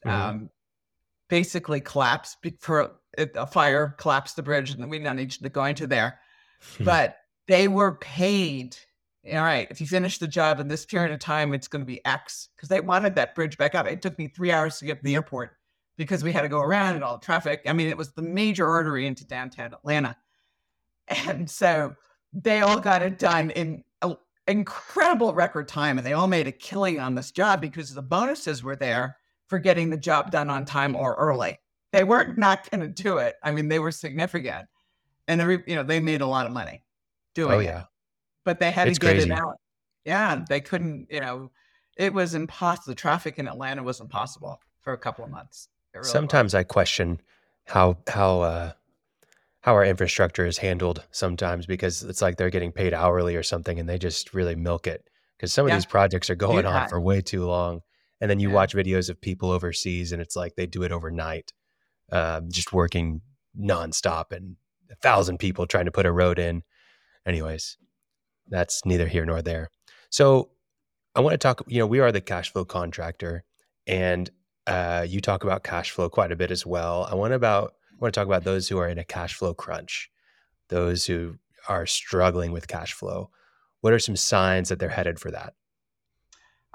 [0.05, 0.21] mm-hmm.
[0.21, 0.49] um,
[1.27, 5.87] basically collapsed for a fire, collapsed the bridge, and we don't need to go into
[5.87, 6.19] there.
[6.79, 8.77] but they were paid
[9.29, 11.85] all right, if you finish the job in this period of time, it's going to
[11.85, 13.85] be X because they wanted that bridge back up.
[13.85, 15.51] It took me three hours to get to the airport
[15.95, 17.61] because we had to go around and all the traffic.
[17.67, 20.17] I mean, it was the major artery into downtown Atlanta.
[21.27, 21.95] And so
[22.33, 24.15] they all got it done in an
[24.47, 28.63] incredible record time and they all made a killing on this job because the bonuses
[28.63, 31.59] were there for getting the job done on time or early.
[31.91, 33.35] They weren't not going to do it.
[33.43, 34.67] I mean, they were significant.
[35.27, 36.83] And every, you know, they made a lot of money
[37.33, 37.81] doing oh, yeah.
[37.81, 37.85] it
[38.43, 39.29] but they had it's to get crazy.
[39.29, 39.55] it out.
[40.05, 41.07] Yeah, they couldn't.
[41.09, 41.51] You know,
[41.97, 42.91] it was impossible.
[42.91, 45.69] The traffic in Atlanta was impossible for a couple of months.
[45.93, 46.59] Really Sometimes was.
[46.59, 47.21] I question
[47.65, 48.71] how how uh,
[49.61, 53.79] how our infrastructure is handled sometimes because it's like they're getting paid hourly or something
[53.79, 56.99] and they just really milk it because some of these projects are going on for
[56.99, 57.81] way too long
[58.19, 58.55] and then you Yeah.
[58.55, 61.53] watch videos of people overseas and it's like they do it overnight
[62.11, 63.21] um, just working
[63.59, 64.55] nonstop and
[64.91, 66.63] a thousand people trying to put a road in.
[67.25, 67.77] Anyways
[68.47, 69.69] that's neither here nor there.
[70.09, 70.49] So
[71.15, 73.43] i want to talk you know we are the cash flow contractor
[73.87, 74.29] and
[74.67, 77.07] uh, you talk about cash flow quite a bit as well.
[77.09, 80.11] I want about want to talk about those who are in a cash flow crunch
[80.67, 81.35] those who
[81.69, 83.29] are struggling with cash flow
[83.81, 85.53] what are some signs that they're headed for that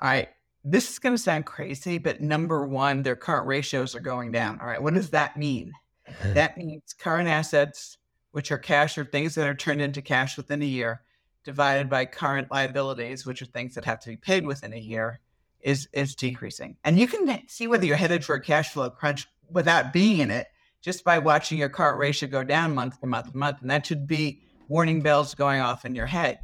[0.01, 0.29] All right.
[0.65, 4.61] This is going to sound crazy, but number one, their current ratios are going down.
[4.61, 4.83] All right.
[4.83, 5.73] What does that mean?
[6.35, 7.99] That means current assets,
[8.31, 11.03] which are cash or things that are turned into cash within a year,
[11.45, 15.21] divided by current liabilities, which are things that have to be paid within a year,
[15.61, 16.77] is is decreasing.
[16.85, 20.31] And you can see whether you're headed for a cash flow crunch without being in
[20.31, 20.47] it
[20.87, 23.61] just by watching your current ratio go down month to month to month.
[23.61, 26.39] And that should be warning bells going off in your head.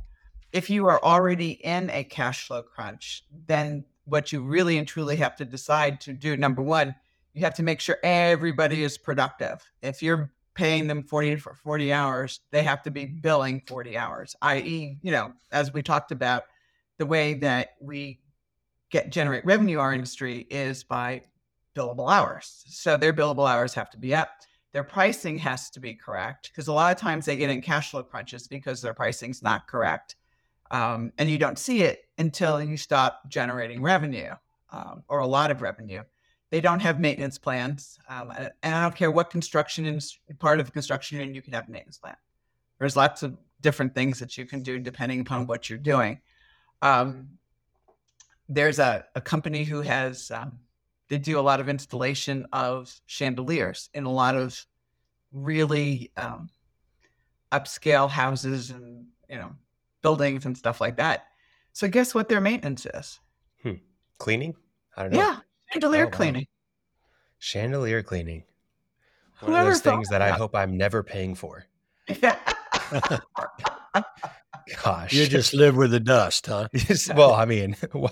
[0.52, 5.14] If you are already in a cash flow crunch, then what you really and truly
[5.14, 6.92] have to decide to do number one,
[7.34, 9.62] you have to make sure everybody is productive.
[9.80, 14.34] If you're paying them 40 for 40 hours, they have to be billing 40 hours,
[14.42, 16.42] i.e., you know, as we talked about,
[16.98, 18.18] the way that we
[18.90, 21.22] get generate revenue our industry is by
[21.74, 22.64] billable hours.
[22.66, 24.30] So their billable hours have to be up.
[24.72, 27.90] Their pricing has to be correct because a lot of times they get in cash
[27.90, 30.16] flow crunches because their pricing's not correct.
[30.70, 34.32] Um, and you don't see it until you stop generating revenue
[34.70, 36.02] um, or a lot of revenue.
[36.50, 38.30] They don't have maintenance plans, um,
[38.62, 41.66] and I don't care what construction is part of the construction, and you can have
[41.66, 42.16] a maintenance plan.
[42.78, 46.20] There's lots of different things that you can do depending upon what you're doing.
[46.82, 47.38] Um,
[48.48, 50.58] there's a, a company who has um,
[51.12, 54.64] they do a lot of installation of chandeliers in a lot of
[55.30, 56.48] really um,
[57.52, 59.52] upscale houses and you know
[60.00, 61.26] buildings and stuff like that.
[61.74, 63.20] So guess what their maintenance is?
[63.62, 63.74] Hmm.
[64.18, 64.54] cleaning
[64.96, 65.36] i don't know Yeah,
[65.70, 66.10] chandelier Oh, wow.
[66.12, 66.46] cleaning.
[67.38, 68.44] chandelier cleaning
[69.40, 71.66] one Whoever of those things thought that i hope i'm never paying for
[74.82, 76.68] gosh You just live with the dust, huh?
[77.14, 78.06] Well i mean wh-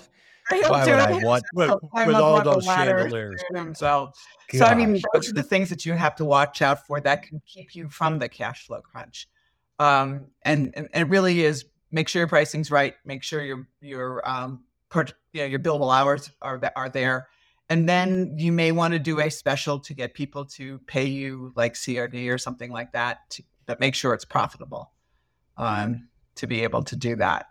[0.69, 1.69] Why would I want- with-
[2.07, 3.41] with all those chandeliers.
[3.51, 4.19] themselves.
[4.53, 7.23] So I mean, those are the things that you have to watch out for that
[7.23, 9.27] can keep you from the cash flow crunch.
[9.79, 12.95] Um, and, and it really is make sure your pricing's right.
[13.05, 17.27] Make sure your your um per, you know, your billable hours are are there,
[17.69, 21.53] and then you may want to do a special to get people to pay you
[21.55, 24.91] like CRD or something like that, to, but make sure it's profitable.
[25.57, 27.47] Um, to be able to do that.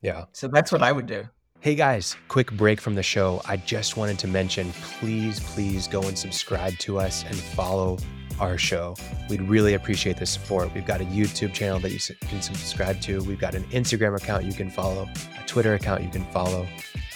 [0.00, 1.28] yeah So that's what I would do.
[1.64, 3.40] Hey guys, quick break from the show.
[3.46, 7.96] I just wanted to mention please, please go and subscribe to us and follow
[8.38, 8.96] our show.
[9.30, 10.74] We'd really appreciate the support.
[10.74, 11.98] We've got a YouTube channel that you
[12.28, 15.08] can subscribe to, we've got an Instagram account you can follow,
[15.42, 16.66] a Twitter account you can follow,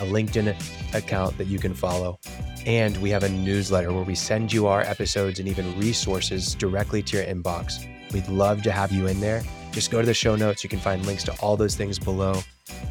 [0.01, 0.57] a LinkedIn
[0.95, 2.19] account that you can follow.
[2.65, 7.03] And we have a newsletter where we send you our episodes and even resources directly
[7.03, 7.87] to your inbox.
[8.15, 9.43] We'd love to have you in there.
[9.73, 10.65] Just go to the show notes.
[10.65, 12.41] You can find links to all those things below.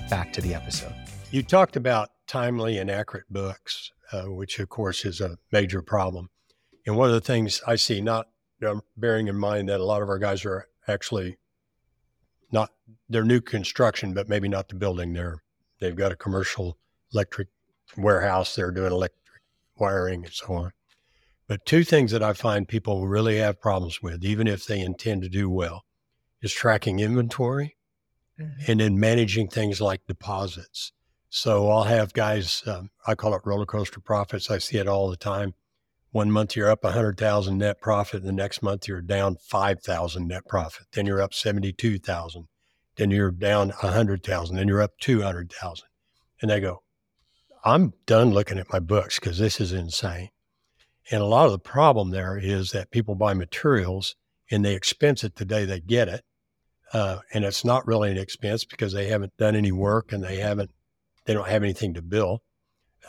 [0.08, 0.94] Back to the episode.
[1.30, 6.30] You talked about timely and accurate books, uh, which of course is a major problem.
[6.86, 8.28] And one of the things I see, not
[8.66, 11.38] um, bearing in mind that a lot of our guys are actually
[12.52, 12.72] not
[13.10, 15.12] they're new construction, but maybe not the building.
[15.12, 15.44] They're
[15.82, 16.78] they've got a commercial
[17.14, 17.50] electric
[17.98, 18.56] warehouse.
[18.56, 19.42] They're doing electric
[19.76, 20.72] wiring and so on.
[21.48, 25.24] But two things that I find people really have problems with, even if they intend
[25.24, 25.84] to do well,
[26.42, 27.76] is tracking inventory
[28.66, 30.94] and then managing things like deposits.
[31.30, 34.50] So I'll have guys, um, I call it roller coaster profits.
[34.50, 35.54] I see it all the time.
[36.12, 40.88] One month you're up 100,000 net profit, the next month you're down 5,000 net profit.
[40.94, 42.48] Then you're up 72,000.
[42.96, 44.56] Then you're down 100,000.
[44.56, 45.88] Then you're up 200,000.
[46.42, 46.82] And they go,
[47.64, 50.30] I'm done looking at my books because this is insane.
[51.12, 54.16] And a lot of the problem there is that people buy materials
[54.50, 56.24] and they expense it the day they get it.
[56.94, 60.38] Uh, and it's not really an expense because they haven't done any work and they
[60.38, 60.72] haven't
[61.28, 62.42] they don't have anything to bill.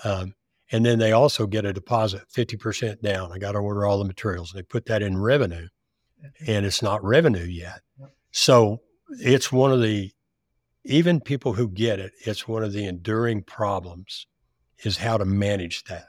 [0.04, 0.34] Um,
[0.70, 3.32] and then they also get a deposit 50% down.
[3.32, 4.52] I got to order all the materials.
[4.52, 5.68] They put that in revenue
[6.46, 7.80] and it's not revenue yet.
[8.32, 10.10] So it's one of the
[10.84, 14.26] even people who get it it's one of the enduring problems
[14.84, 16.06] is how to manage that.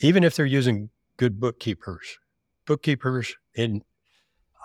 [0.00, 2.18] Even if they're using good bookkeepers
[2.66, 3.82] bookkeepers and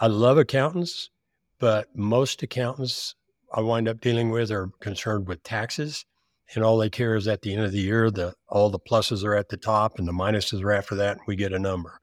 [0.02, 1.12] i love accountants
[1.60, 3.16] but most accountants
[3.54, 6.06] I wind up dealing with are concerned with taxes,
[6.54, 9.24] and all they care is at the end of the year the all the pluses
[9.24, 12.00] are at the top and the minuses are after that, and we get a number.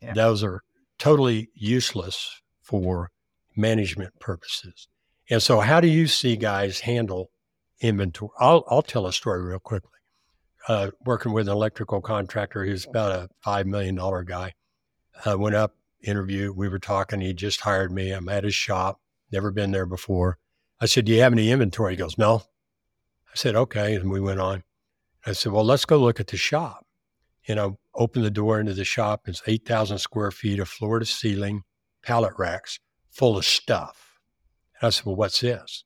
[0.00, 0.12] Yeah.
[0.14, 0.62] Those are
[0.98, 3.10] totally useless for
[3.56, 4.88] management purposes.
[5.28, 7.30] And so, how do you see guys handle
[7.80, 8.30] inventory?
[8.38, 9.90] I'll, I'll tell a story real quickly.
[10.68, 14.52] Uh, working with an electrical contractor who's about a $5 million guy.
[15.24, 16.52] Uh, went up, interview.
[16.52, 17.20] We were talking.
[17.20, 18.10] He just hired me.
[18.10, 19.00] I'm at his shop,
[19.32, 20.38] never been there before.
[20.80, 21.92] I said, Do you have any inventory?
[21.92, 22.42] He goes, No.
[23.36, 23.94] I said, Okay.
[23.94, 24.62] And we went on.
[25.26, 26.86] I said, Well, let's go look at the shop.
[27.46, 29.28] You know, open the door into the shop.
[29.28, 31.62] It's 8,000 square feet of floor to ceiling
[32.02, 34.18] pallet racks full of stuff.
[34.80, 35.84] And I said, Well, what's this?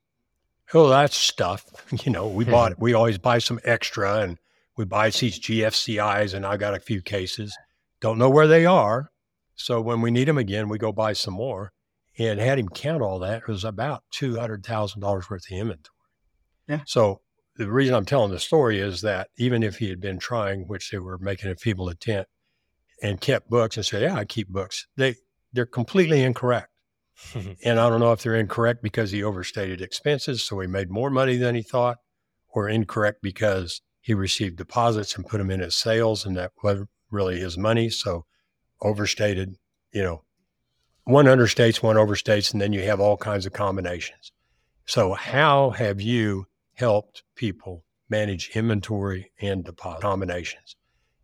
[0.72, 1.64] Oh, that's stuff.
[2.04, 2.78] You know, we bought, it.
[2.80, 4.38] we always buy some extra and
[4.76, 7.54] we buy these GFCIs, and I got a few cases.
[8.00, 9.10] Don't know where they are.
[9.56, 11.72] So when we need them again, we go buy some more.
[12.16, 15.96] And had him count all that, it was about $200,000 worth of inventory.
[16.68, 16.80] Yeah.
[16.86, 17.22] So
[17.56, 20.90] the reason I'm telling the story is that even if he had been trying, which
[20.90, 22.30] they were making a feeble attempt,
[23.02, 25.16] and kept books and said, "Yeah, I keep books," they
[25.52, 26.68] they're completely incorrect.
[27.34, 31.10] and I don't know if they're incorrect because he overstated expenses, so he made more
[31.10, 31.98] money than he thought,
[32.48, 36.88] or incorrect because he received deposits and put them in his sales, and that wasn't
[37.10, 38.24] really his money, so
[38.80, 39.56] overstated.
[39.92, 40.22] You know,
[41.04, 44.32] one understates, one overstates, and then you have all kinds of combinations.
[44.86, 46.46] So, how have you
[46.80, 50.76] helped people manage inventory and deposit combinations?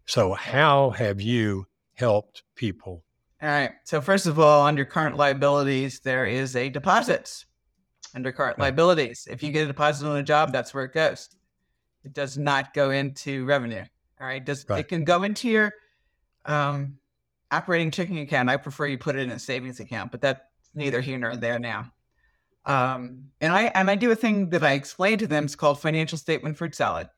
[0.05, 3.03] So, how have you helped people?
[3.42, 3.73] All right.
[3.85, 7.47] So, first of all, under current liabilities, there is a deposits
[8.14, 9.27] under current liabilities.
[9.31, 11.29] If you get a deposit on a job, that's where it goes.
[12.05, 13.85] It does not go into revenue.
[14.21, 14.45] All right.
[14.45, 14.81] Does Right.
[14.81, 15.73] it can go into your
[16.45, 16.99] um,
[17.51, 18.49] operating checking account?
[18.49, 20.40] I prefer you put it in a savings account, but that's
[20.75, 21.92] neither here nor there now.
[22.67, 25.45] Um, and I and I do a thing that I explain to them.
[25.45, 27.09] It's called financial statement fruit salad.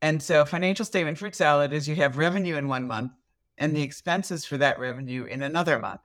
[0.00, 3.12] And so, financial statement fruit salad is you have revenue in one month
[3.58, 6.00] and the expenses for that revenue in another month.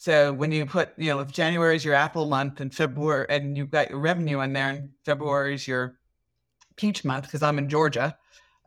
[0.00, 3.56] So when you put, you know, if January is your apple month and February, and
[3.56, 5.98] you've got your revenue in there, and February is your
[6.76, 8.16] peach month because I'm in Georgia,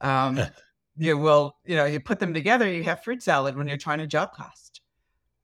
[0.01, 0.37] um,
[0.97, 3.99] you will, you know, you put them together, you have fruit salad when you're trying
[3.99, 4.81] to job cost.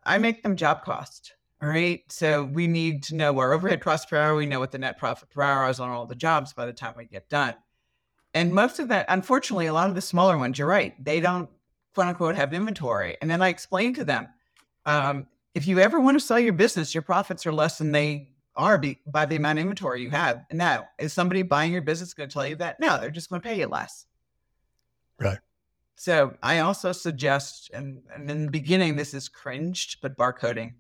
[0.04, 1.34] I make them job cost.
[1.62, 2.04] All right.
[2.10, 4.36] So we need to know our overhead cost per hour.
[4.36, 6.74] We know what the net profit per hour is on all the jobs by the
[6.74, 7.56] time we get done.
[8.34, 11.50] And most of that, unfortunately, a lot of the smaller ones, you're right, they don't
[11.96, 13.18] quote unquote have inventory.
[13.22, 14.28] And then I explain to them,
[14.86, 18.30] um, if you ever want to sell your business, your profits are less than they
[18.56, 20.46] are be, by the amount of inventory you have.
[20.52, 22.80] And now, is somebody buying your business going to tell you that?
[22.80, 24.06] No, they're just going to pay you less.
[25.20, 25.40] Right.
[25.96, 30.74] So I also suggest, and, and in the beginning, this is cringed, but barcoding.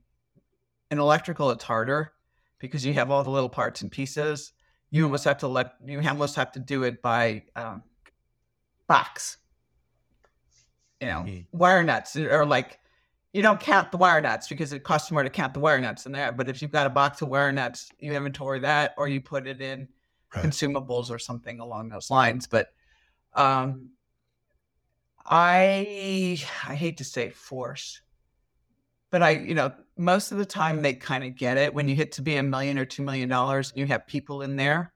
[0.90, 2.14] In electrical, it's harder
[2.60, 4.54] because you have all the little parts and pieces.
[4.90, 7.84] You almost have to let you almost have to do it by um,
[8.88, 9.38] box.
[11.02, 11.46] You know, Mm.
[11.52, 12.80] wire nuts or like
[13.34, 16.06] you don't count the wire nuts because it costs more to count the wire nuts
[16.06, 16.32] in there.
[16.32, 19.46] But if you've got a box of wire nuts, you inventory that or you put
[19.48, 19.88] it in
[20.36, 20.46] Right.
[20.46, 22.48] consumables or something along those lines.
[22.48, 22.74] But
[23.34, 23.90] um,
[25.26, 28.02] I I hate to say force,
[29.12, 31.96] but I you know most of the time they kind of get it when you
[31.96, 34.94] hit to be a million or two million dollars and you have people in there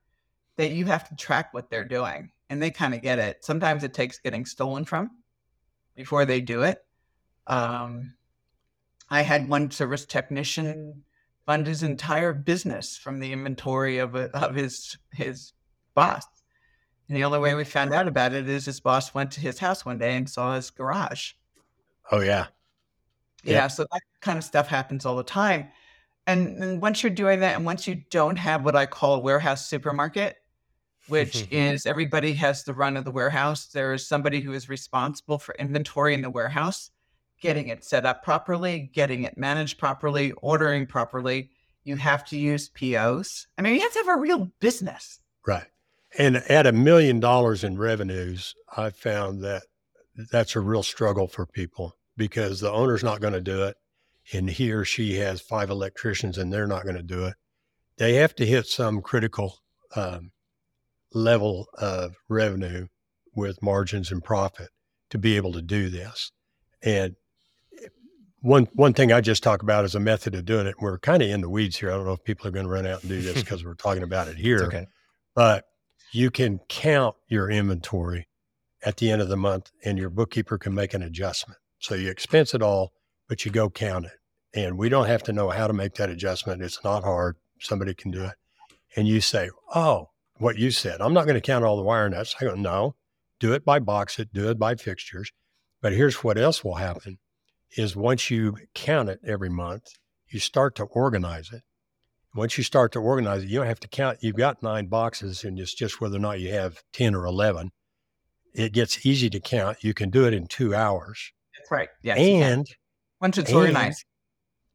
[0.58, 3.43] that you have to track what they're doing and they kind of get it.
[3.43, 5.10] Sometimes it takes getting stolen from
[5.95, 6.84] before they do it.
[7.47, 8.13] Um,
[9.10, 11.04] I had one service technician
[11.45, 15.54] fund his entire business from the inventory of a, of his his
[15.95, 16.26] boss.
[17.08, 19.60] And the only way we found out about it is his boss went to his
[19.60, 21.34] house one day and saw his garage.
[22.10, 22.47] Oh, yeah.
[23.43, 23.67] Yeah, Yeah.
[23.67, 25.69] so that kind of stuff happens all the time.
[26.27, 29.19] And, and once you're doing that, and once you don't have what I call a
[29.19, 30.38] warehouse supermarket,
[31.08, 35.39] which is everybody has the run of the warehouse, there is somebody who is responsible
[35.39, 36.91] for inventory in the warehouse,
[37.41, 41.49] getting it set up properly, getting it managed properly, ordering properly.
[41.84, 43.47] You have to use POs.
[43.58, 45.19] I mean, you have to have a real business.
[45.47, 45.65] Right.
[46.19, 49.63] And at a million dollars in revenues, I found that
[50.32, 53.75] that's a real struggle for people because the owner's not going to do it.
[54.31, 57.33] And he or she has five electricians and they're not going to do it.
[57.98, 59.58] They have to hit some critical
[59.96, 60.31] um,
[61.15, 62.85] level of revenue
[63.35, 64.69] with margins and profit
[65.10, 66.31] to be able to do this.
[66.83, 67.15] And
[68.41, 70.75] one one thing I just talk about is a method of doing it.
[70.79, 71.91] We're kind of in the weeds here.
[71.91, 73.73] I don't know if people are going to run out and do this because we're
[73.73, 74.85] talking about it here okay.
[75.33, 75.65] but
[76.12, 78.27] you can count your inventory
[78.83, 81.58] at the end of the month and your bookkeeper can make an adjustment.
[81.82, 82.94] So you expense it all,
[83.27, 84.12] but you go count it.
[84.54, 86.62] And we don't have to know how to make that adjustment.
[86.62, 87.38] It's not hard.
[87.60, 88.36] Somebody can do it.
[88.96, 92.08] And you say, Oh, what you said, I'm not going to count all the wire
[92.08, 92.36] nuts.
[92.40, 92.96] I go, No,
[93.40, 95.32] do it by box it, do it by fixtures.
[95.82, 97.17] But here's what else will happen
[97.75, 99.84] is once you count it every month,
[100.27, 101.63] you start to organize it.
[102.36, 104.19] Once you start to organize it, you don't have to count.
[104.21, 107.71] You've got nine boxes, and it's just whether or not you have 10 or 11.
[108.54, 109.84] It gets easy to count.
[109.84, 111.32] You can do it in two hours.
[111.62, 111.89] That's right.
[112.03, 112.17] Yes.
[112.17, 112.67] and
[113.19, 114.03] once it's organized.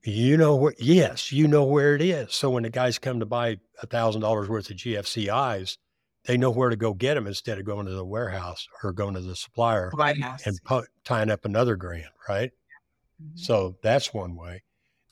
[0.04, 2.34] you know where, yes, you know where it is.
[2.34, 5.76] So when the guys come to buy a thousand dollars worth of GFCIs,
[6.24, 9.14] they know where to go get them instead of going to the warehouse or going
[9.14, 9.90] to the supplier.
[10.16, 10.46] Yes.
[10.46, 12.50] and pu- tying up another grand, right?
[13.22, 13.38] Mhm.
[13.38, 14.62] So that's one way.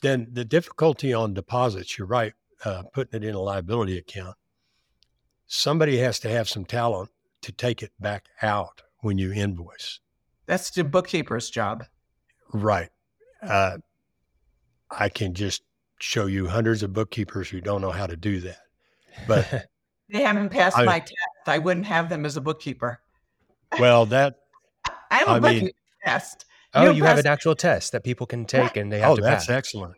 [0.01, 4.35] Then the difficulty on deposits, you're right, uh, putting it in a liability account.
[5.47, 7.09] Somebody has to have some talent
[7.41, 9.99] to take it back out when you invoice.
[10.45, 11.85] That's the bookkeeper's job.
[12.53, 12.89] Right.
[13.41, 13.77] Uh,
[14.91, 15.63] I can just
[15.99, 18.59] show you hundreds of bookkeepers who don't know how to do that.
[19.27, 19.67] But
[20.09, 21.13] They haven't passed I- my test.
[21.47, 22.99] I wouldn't have them as a bookkeeper.
[23.79, 24.35] well, that
[25.11, 25.73] I have a I mean- bookkeeping
[26.05, 26.45] test.
[26.73, 29.15] oh, You you have an actual test that people can take and they have oh,
[29.15, 29.95] to that's excellent.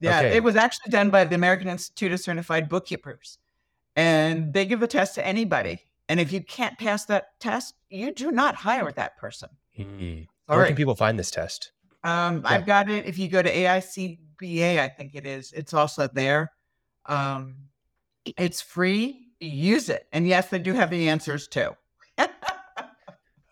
[0.00, 0.36] Yeah, Okay.
[0.36, 3.38] it was actually done by the American Institute of Certified Bookkeepers.
[3.96, 5.80] And they give a test to anybody.
[6.08, 9.48] And if you can't pass that test, you do not hire that person.
[9.78, 10.26] Mm.
[10.48, 10.66] All Where right.
[10.68, 11.72] can people find this test?
[12.04, 12.50] Um, Yeah.
[12.50, 13.06] I've got it.
[13.06, 16.52] If you go to AICBA, I think it is, it's also there.
[17.06, 17.56] Um,
[18.36, 19.26] it's free.
[19.40, 20.06] Use it.
[20.12, 21.70] And yes, they do have the answers too.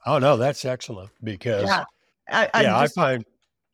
[0.08, 1.84] Oh no, that's excellent because yeah.
[2.30, 3.24] I, I yeah, just- I find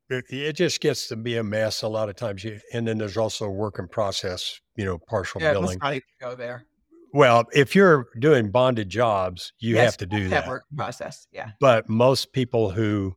[0.08, 2.42] it, it just gets to be a mess a lot of times.
[2.42, 5.78] You, and then there's also work in process, you know, partial yeah, let's billing.
[5.82, 6.64] not go there.
[7.12, 10.48] Well, if you're doing bonded jobs, you Yes, have to do That that.
[10.48, 11.26] work process.
[11.32, 11.50] Yeah.
[11.60, 13.16] But most people who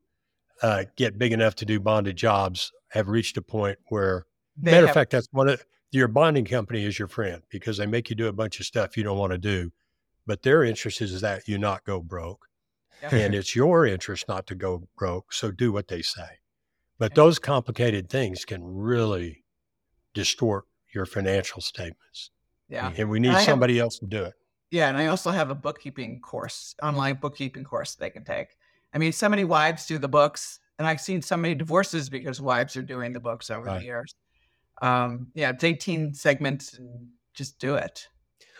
[0.61, 4.25] uh, get big enough to do bonded jobs have reached a point where,
[4.57, 7.85] They matter of fact, that's one of your bonding company is your friend because they
[7.85, 9.71] make you do a bunch of stuff you don't want to do.
[10.27, 12.47] But their interest is that you not go broke.
[13.01, 13.13] Yeah.
[13.13, 15.33] and it's your interest not to go broke.
[15.33, 16.39] So do what they say.
[16.97, 17.15] But Okay.
[17.15, 19.43] those complicated things can really
[20.13, 22.31] distort your financial statements.
[22.69, 22.91] Yeah.
[22.97, 24.33] And we need have- somebody else to do it.
[24.71, 28.47] Yeah, and I also have a bookkeeping course, online bookkeeping course they can take.
[28.93, 32.41] I mean, so many wives do the books, and I've seen so many divorces because
[32.41, 33.79] wives are doing the books over Right.
[33.79, 34.15] the years.
[34.81, 38.07] Um, yeah, it's 18 segments and just do it.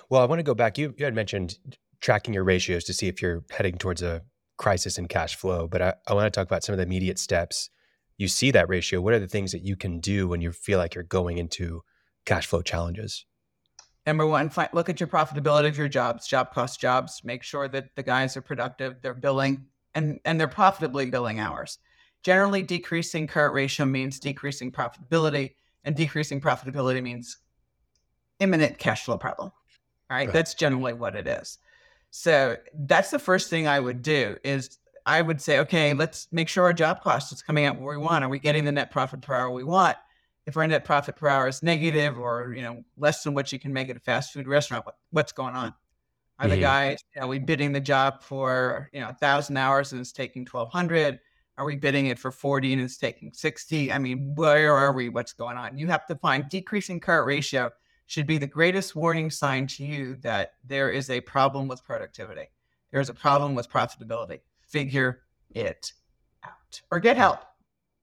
[0.10, 0.78] Well, I want to go back.
[0.78, 1.58] You you had mentioned
[1.99, 4.22] tracking your ratios to see if you're heading towards a
[4.58, 7.18] crisis in cash flow, but I, I want to talk about some of the immediate
[7.20, 7.70] steps.
[8.18, 9.01] You see that ratio.
[9.01, 11.82] What are the things that you can do when you feel like you're going into
[12.26, 13.26] cash flow challenges?
[14.06, 17.22] Number one, look at your profitability of your jobs, job cost jobs.
[17.24, 21.80] Make sure that the guys are productive, they're billing, and and they're profitably billing hours.
[22.22, 27.38] Generally, decreasing current ratio means decreasing profitability, and decreasing profitability means
[28.39, 29.51] imminent cash flow problem.
[30.10, 30.34] All right, Right.
[30.34, 31.58] that's generally what it is.
[32.12, 36.47] So that's the first thing I would do is I would say, okay, let's make
[36.49, 38.24] sure our job cost is coming out where we want.
[38.24, 39.97] Are we getting the net profit per hour we want?
[40.46, 43.60] If our net profit per hour is negative or you know less than what you
[43.60, 45.74] can make at a fast food restaurant, what, what's going on?
[46.38, 46.62] Are the Mhm.
[46.62, 50.46] guys are we bidding the job for you know a thousand hours and it's taking
[50.46, 51.20] twelve hundred?
[51.58, 53.91] Are we bidding it for forty and it's taking sixty?
[53.91, 55.10] I mean, where are we?
[55.10, 55.78] What's going on?
[55.78, 57.72] You have to find decreasing current ratio
[58.08, 62.50] should be the greatest warning sign to you that there is a problem with productivity.
[62.91, 64.41] There is a problem with profitability.
[64.68, 65.24] Figure
[65.56, 65.93] it
[66.43, 67.39] out or get help.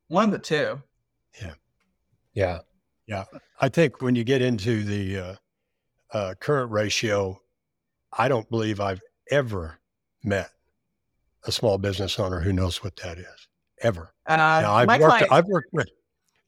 [0.08, 0.82] One of the two.
[1.40, 1.54] Yeah.
[3.60, 5.34] I think when you get into the uh,
[6.12, 7.40] uh, current ratio,
[8.12, 9.78] I don't believe I've ever
[10.24, 10.50] met
[11.44, 13.48] a small business owner who knows what that is
[13.80, 14.12] ever.
[14.26, 15.02] Uh, Now, I've worked.
[15.04, 15.88] clients, I've worked with.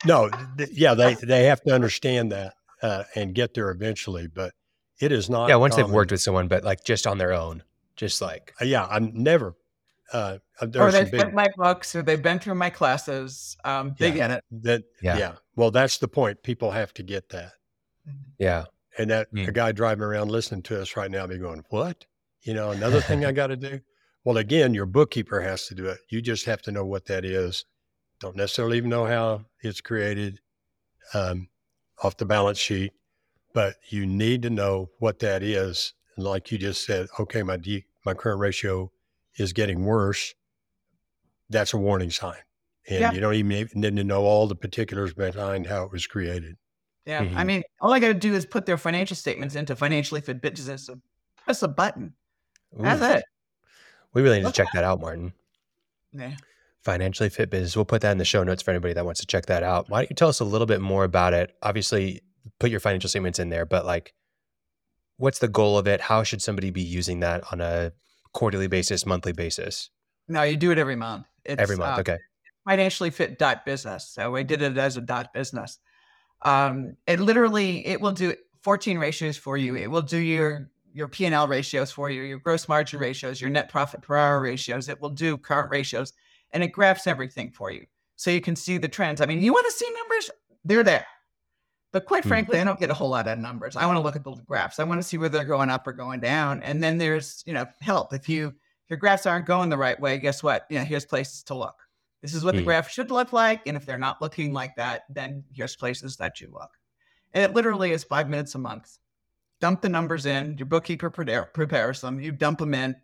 [0.05, 0.29] No,
[0.59, 4.27] th- yeah, they they have to understand that uh, and get there eventually.
[4.27, 4.53] But
[5.01, 5.49] it is not.
[5.49, 5.57] Yeah.
[5.57, 7.63] Once they've worked with someone, but like just on their own,
[7.97, 9.55] just like, Uh, yeah, I'm never.
[10.15, 12.55] Uh, uh, there or are some they've big read my books, or they've been through
[12.55, 13.57] my classes.
[13.65, 14.15] Um, they Yeah.
[14.15, 14.45] get it.
[14.63, 14.85] that.
[15.03, 15.19] Yeah.
[15.19, 15.35] Yeah.
[15.57, 16.43] Well, that's the point.
[16.45, 17.53] People have to get that.
[18.39, 18.65] yeah.
[18.97, 19.49] And that Mm.
[19.49, 22.07] a guy driving around listening to us right now be going, "What?
[22.43, 23.81] You know, another thing I got to do."
[24.23, 25.99] Well, again, your bookkeeper has to do it.
[26.11, 27.65] You just have to know what that is.
[28.21, 30.41] Don't necessarily even know how it's created
[31.13, 31.49] um,
[32.03, 32.93] off the balance sheet,
[33.53, 35.93] but you need to know what that is.
[36.17, 38.93] And like you just said, okay, my D, my current ratio
[39.37, 40.35] is getting worse.
[41.51, 42.39] That's a warning sign,
[42.89, 43.13] and Yeah.
[43.13, 46.57] you don't even need to know all the particulars behind how it was created.
[47.05, 47.21] Yeah.
[47.21, 47.47] I Mhm.
[47.47, 50.89] mean, all I got to do is put their financial statements into financially fit business.
[50.89, 51.03] and
[51.37, 52.15] Press a button.
[52.73, 53.25] That's Ooh, it.
[54.15, 55.35] We really need to check that out, Martin.
[56.13, 56.37] Yeah.
[56.83, 57.77] Financially Fit business.
[57.77, 59.91] We'll put that in the show notes for anybody that wants to check that out.
[59.91, 61.55] Why don't you tell us a little bit more about it?
[61.63, 62.23] Obviously,
[62.59, 64.15] put your financial statements in there, but like,
[65.17, 66.01] what's the goal of it?
[66.01, 67.93] How should somebody be using that on a
[68.35, 69.89] quarterly basis, monthly basis?
[70.29, 71.27] No, you do it every month.
[71.45, 71.99] It's, Every month.
[71.99, 72.19] uh, okay.
[72.67, 74.09] financially fit dot business.
[74.09, 75.79] So we did it as a dot business.
[76.43, 79.77] Um, it literally it will do 14 ratios for you.
[79.77, 83.69] It will do your your P&L ratios for you, your gross margin ratios, your net
[83.69, 84.89] profit per hour ratios.
[84.89, 86.13] It will do current ratios
[86.53, 87.85] and it graphs everything for you.
[88.17, 89.21] So you can see the trends.
[89.21, 90.31] I mean, you want to see numbers?
[90.65, 91.05] They're there.
[91.95, 92.29] But quite hmm.
[92.29, 93.77] frankly, I don't get a whole lot of numbers.
[93.77, 94.79] I want to look at the graphs.
[94.79, 96.63] I want to see whether they're going up or going down.
[96.63, 98.13] And then there's, you know, help.
[98.13, 100.67] If you if your graphs aren't going the right way, guess what?
[100.69, 101.77] You know, here's places to look.
[102.21, 102.67] This is what the hmm.
[102.67, 103.67] graph should look like.
[103.67, 106.71] And if they're not looking like that, then here's places that you look.
[107.33, 108.99] And it literally is five minutes a month
[109.65, 110.59] dump the numbers in.
[110.59, 112.21] Your bookkeeper prepare, prepares them.
[112.21, 112.95] You dump them in.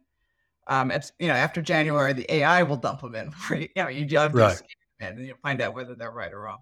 [0.66, 3.30] Um, it's you know after January, the AI will dump them in.
[3.46, 4.60] for you know, you just right.
[5.00, 6.58] and you find out whether they're right or wrong.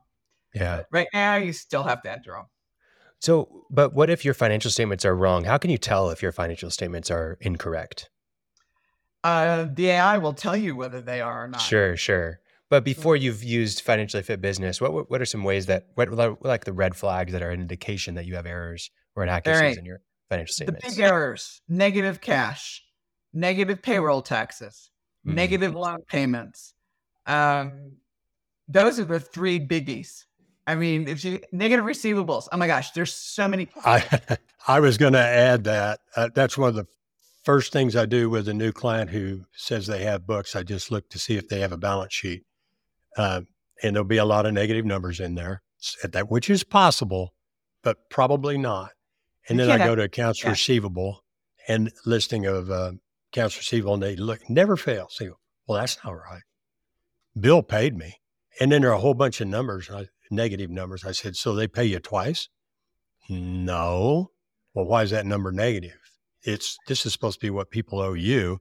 [0.55, 0.83] Yeah.
[0.91, 2.47] Right now, you still have to enter them.
[3.21, 5.45] So, but what if your financial statements are wrong?
[5.45, 8.11] How can you tell if your financial statements are incorrect?
[9.25, 11.61] Uh, the AI will tell you whether they are or not.
[11.61, 12.41] Sure, sure.
[12.71, 16.13] But before you've used financially fit business, what what are some ways that what
[16.45, 19.79] like the red flags that are an indication that you have errors or inaccuracies right.
[19.79, 20.85] in your financial statements?
[20.85, 22.85] The big errors: negative cash,
[23.33, 24.91] negative payroll taxes,
[25.27, 25.35] mm-hmm.
[25.35, 26.75] negative loan payments.
[27.27, 27.97] Um,
[28.69, 30.25] those are the three biggies.
[30.69, 33.69] I mean, if you negative receivables, oh my gosh, there's so many.
[33.85, 34.05] I
[34.67, 36.87] I was going to add that uh, that's one of the
[37.43, 40.55] first things I do with a new client who says they have books.
[40.55, 42.45] I just look to see if they have a balance sheet
[43.17, 43.43] uh,
[43.83, 45.63] and there'll be a lot of negative numbers in there,
[46.03, 47.35] that which is possible,
[47.83, 48.93] but probably not.
[49.49, 50.51] And then I go to accounts yeah.
[50.51, 51.25] receivable
[51.67, 52.93] and listing of uh,
[53.33, 55.17] accounts receivable, and they look never fails.
[55.19, 56.43] They go, well, that's not right.
[57.39, 58.21] Bill paid me,
[58.61, 61.05] and then there are a whole bunch of numbers, uh, negative numbers.
[61.05, 62.49] I said, so they pay you twice?
[63.29, 64.31] No.
[64.75, 65.99] Well, why is that number negative?
[66.43, 68.61] It's this is supposed to be what people owe you.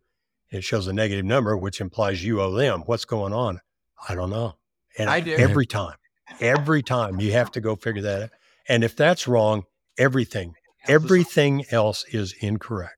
[0.50, 2.84] It shows a negative number, which implies you owe them.
[2.86, 3.60] What's going on?
[4.08, 4.56] I don't know.
[4.98, 5.36] And I do.
[5.36, 5.96] Every time,
[6.40, 8.30] every time you have to go figure that out.
[8.68, 9.64] And if that's wrong,
[9.98, 10.56] everything,
[10.88, 12.98] everything else is incorrect.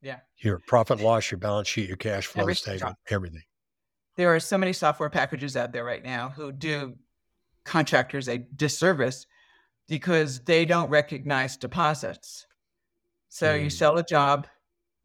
[0.00, 0.20] Yeah.
[0.38, 3.42] Your profit loss, your balance sheet, your cash flow every statement, everything.
[4.16, 6.94] There are so many software packages out there right now who do
[7.68, 9.26] contractors a disservice
[9.88, 12.46] because they don't recognize deposits.
[13.28, 13.64] So mm.
[13.64, 14.46] you sell a job,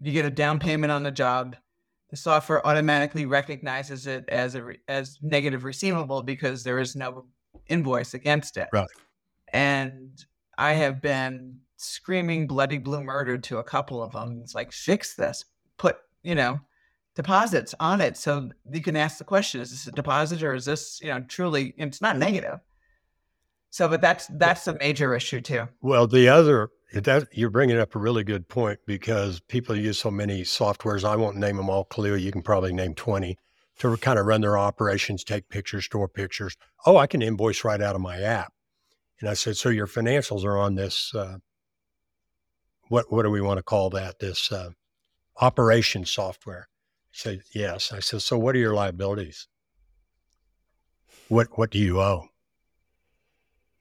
[0.02, 1.56] you get a down payment on the job,
[2.10, 7.26] the software automatically recognizes it as a as negative receivable because there is no
[7.68, 8.70] invoice against it.
[8.72, 8.88] Right.
[9.52, 10.24] And
[10.58, 14.42] I have been screaming bloody blue murder to a couple of them.
[14.44, 15.46] It's like fix this,
[15.78, 16.60] put you know
[17.16, 20.66] deposits on it so you can ask the question: Is this a deposit or is
[20.66, 21.74] this you know truly?
[21.78, 22.60] It's not negative.
[23.70, 25.68] So, but that's that's a major issue too.
[25.82, 30.12] Well, the other that you're bringing up a really good point because people use so
[30.12, 31.04] many softwares.
[31.04, 31.86] I won't name them all.
[31.86, 33.36] Clio, you can probably name 20
[33.80, 36.56] to kind of run their operations, take pictures, store pictures.
[36.86, 38.54] Oh, I can invoice right out of my app.
[39.20, 41.14] And I said, so your financials are on this.
[41.16, 41.38] Uh,
[42.90, 44.20] what what do we want to call that?
[44.20, 44.70] This uh,
[45.42, 46.68] operation software.
[47.14, 47.94] Said, yes.
[47.94, 49.48] I said, so what are your liabilities?
[51.30, 52.28] What what do you owe?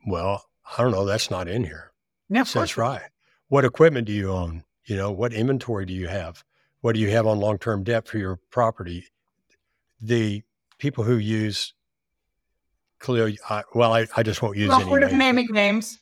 [0.07, 0.45] Well,
[0.77, 1.05] I don't know.
[1.05, 1.93] That's not in here.
[2.29, 3.03] Yeah, that's right.
[3.49, 4.65] What equipment do you own?
[4.85, 6.45] You know, what inventory do you have?
[6.81, 9.07] What do you have on long term debt for your property?
[10.01, 10.43] The
[10.79, 11.75] people who use
[12.99, 14.91] Clio, I, well, I, I just won't use well, any.
[14.91, 16.01] We're not naming names.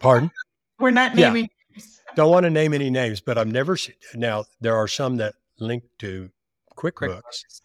[0.00, 0.30] Pardon?
[0.78, 1.48] we're not naming.
[1.74, 1.82] Yeah.
[2.14, 3.96] Don't want to name any names, but I've never seen.
[4.14, 6.30] Now there are some that link to
[6.76, 7.60] QuickBooks, QuickBooks,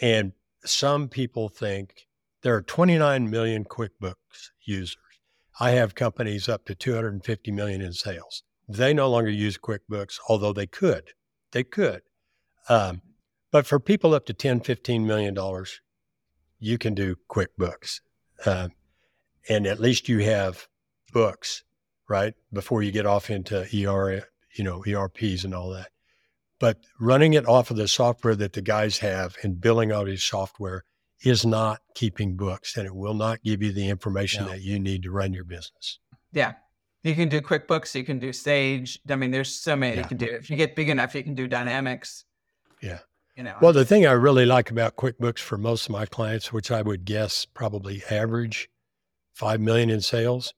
[0.00, 0.32] and
[0.64, 2.06] some people think
[2.42, 4.98] there are 29 million QuickBooks users.
[5.60, 8.42] I have companies up to 250 million in sales.
[8.68, 11.12] They no longer use QuickBooks, although they could.
[11.52, 12.02] They could.
[12.68, 13.02] Um,
[13.52, 15.80] but for people up to 10, 15 million dollars,
[16.58, 18.00] you can do QuickBooks.
[18.44, 18.68] Uh,
[19.48, 20.66] and at least you have
[21.12, 21.62] books,
[22.08, 22.34] right?
[22.52, 25.88] Before you get off into ER, you know, ERPs and all that.
[26.60, 30.22] But running it off of the software that the guys have and billing out his
[30.22, 30.84] software
[31.24, 34.50] is not keeping books and it will not give you the information no.
[34.50, 35.98] that you need to run your business.
[36.32, 36.52] Yeah.
[37.02, 38.98] You can do QuickBooks, you can do Sage.
[39.10, 40.02] I mean, there's so many yeah.
[40.02, 40.26] you can do.
[40.26, 42.24] If you get big enough, you can do Dynamics.
[42.80, 43.00] Yeah.
[43.36, 43.56] You know.
[43.60, 46.82] Well, the thing I really like about QuickBooks for most of my clients, which I
[46.82, 48.68] would guess probably average
[49.34, 50.54] 5 million in sales,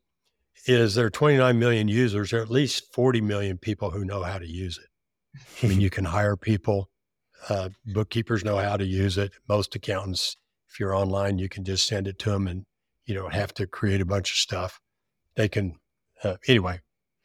[0.67, 2.31] is there are 29 million users.
[2.31, 4.89] There are at least 40 million people who know how to use it.
[5.63, 6.91] I mean, you can hire people.
[7.49, 9.33] Uh, bookkeepers know how to use it.
[9.49, 10.37] Most accountants
[10.77, 12.67] if you're online, you can just send it to them and
[13.07, 14.79] you don't have to create a bunch of stuff.
[15.35, 15.77] They can,
[16.23, 16.81] uh, anyway,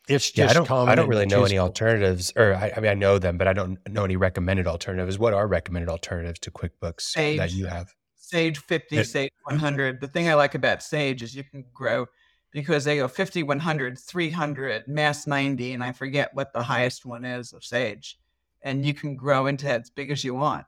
[0.07, 2.91] it's just yeah, I don't, I don't really know any alternatives, or I, I, mean,
[2.91, 5.19] I know them, but I don't know any recommended alternatives.
[5.19, 7.93] What are recommended alternatives to QuickBooks Sage, that you have?
[8.15, 9.99] Sage 50, it, Sage 100.
[9.99, 12.05] The thing I like about Sage is you can grow
[12.51, 17.25] because they go 50, 100, 300, MAS 90, and I forget what the highest one
[17.25, 18.19] is of Sage.
[18.61, 20.65] And you can grow into as big as you want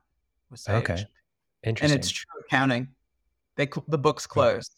[0.50, 0.84] with Sage.
[0.84, 1.06] Okay.
[1.64, 1.96] Interesting.
[1.96, 2.90] And it's true accounting.
[3.56, 4.74] They the book's closed.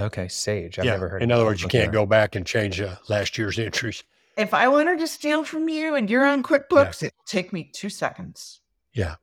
[0.00, 0.78] Okay, Sage.
[0.78, 0.92] I've yeah.
[0.92, 1.22] never heard.
[1.22, 1.24] Of.
[1.24, 4.04] In other words, you can't go back and change uh, last year's entries.
[4.38, 7.08] If I wanted to steal from you and you're on QuickBooks, yeah.
[7.08, 8.60] it'd take me two seconds.
[8.94, 9.16] Yeah.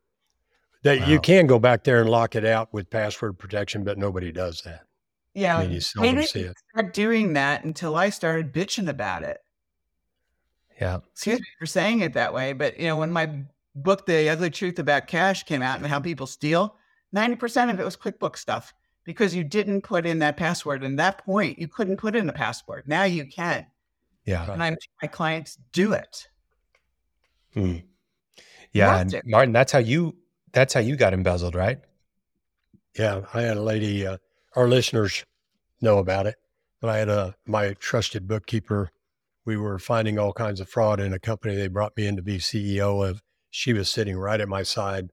[0.84, 1.08] That wow.
[1.08, 4.62] you can go back there and lock it out with password protection, but nobody does
[4.62, 4.86] that.
[5.40, 5.58] Yeah.
[5.58, 6.58] I mean, you seldom see it.
[6.72, 9.40] Start doing that until I started bitching about it.
[10.80, 11.00] Yeah.
[11.12, 13.44] Excuse me for saying it that way, but you know, when my
[13.76, 16.76] book, The Ugly Truth About Cash, came out and how people steal,
[17.16, 18.74] 90% of it was QuickBooks stuff
[19.04, 20.84] because you didn't put in that password.
[20.84, 22.84] And that point, you couldn't put in a password.
[22.88, 23.66] Now you can.
[24.26, 24.52] Yeah.
[24.52, 26.28] And I'm my clients do it.
[27.54, 27.78] Hmm.
[28.72, 29.00] Yeah.
[29.00, 30.16] And Martin, that's how you
[30.52, 31.80] that's how you got embezzled, right?
[32.98, 33.22] Yeah.
[33.34, 34.18] I had a lady, uh,
[34.56, 35.26] our listeners
[35.82, 36.36] know about it,
[36.82, 38.92] but I had a my trusted bookkeeper.
[39.46, 42.22] We were finding all kinds of fraud in a company they brought me in to
[42.22, 43.22] be CEO of.
[43.50, 45.10] She was sitting right at my side,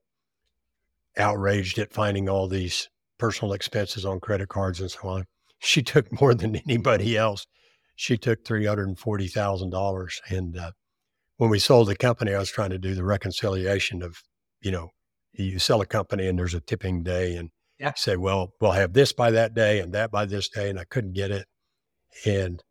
[1.17, 2.89] outraged at finding all these
[3.19, 5.25] personal expenses on credit cards and so on.
[5.59, 7.47] She took more than anybody else.
[7.95, 10.73] She took three hundred and forty thousand dollars, and uh,
[11.39, 14.23] when we sold the company, I was trying to do the reconciliation of,
[14.61, 14.91] you know,
[15.33, 17.93] you sell a company and there's a tipping day, and yeah.
[17.97, 20.85] say, well, we'll have this by that day and that by this day, and I
[20.85, 21.47] couldn't get it,
[22.24, 22.62] and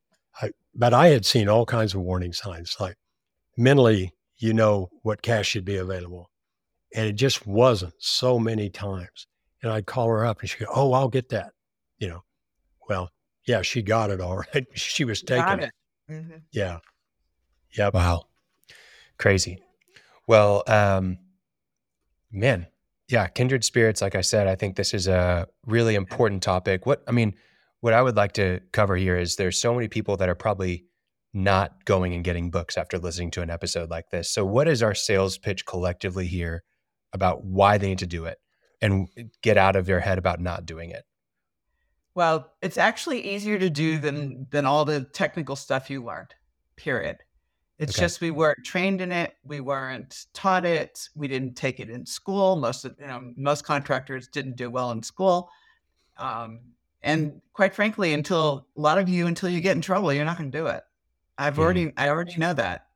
[0.42, 2.96] I, but I had seen all kinds of warning signs, like
[3.58, 6.30] mentally, you know what cash should be available,
[6.94, 9.28] and it just wasn't so many times
[9.66, 11.52] and I'd call her up and she'd go, Oh, I'll get that.
[11.98, 12.24] You know,
[12.88, 13.10] well,
[13.48, 14.68] yeah, she got it all right.
[14.74, 15.64] she was taking it.
[15.64, 16.14] it.
[16.14, 16.38] Mm-hmm.
[16.52, 16.78] Yeah.
[17.76, 17.90] Yeah.
[17.92, 18.26] Wow.
[19.18, 19.64] Crazy.
[20.28, 21.18] Well, um,
[22.32, 22.68] man,
[23.10, 24.02] yeah, kindred spirits.
[24.02, 26.86] Like I said, I think this is a really important topic.
[26.86, 27.36] What, I mean,
[27.82, 30.86] what I would like to cover here is there's so many people that are probably
[31.34, 34.32] not going and getting books after listening to an episode like this.
[34.32, 36.64] So, what is our sales pitch collectively here
[37.14, 38.38] about why they need to do it?
[38.82, 39.08] and
[39.42, 41.04] get out of your head about not doing it?
[42.14, 46.34] Well, it's actually easier to do than than all the technical stuff you learned.
[46.78, 47.18] Period.
[47.78, 48.06] It's okay.
[48.06, 49.36] just we weren't trained in it.
[49.44, 51.10] We weren't taught it.
[51.16, 52.56] We didn't take it in school.
[52.56, 55.50] Most of you know most contractors didn't do well in school.
[56.18, 56.60] Um,
[57.04, 60.38] and quite frankly, until a lot of you, until you get in trouble, you're not
[60.38, 60.84] going to do it.
[61.38, 61.60] I've mm.
[61.60, 62.88] already I already know that.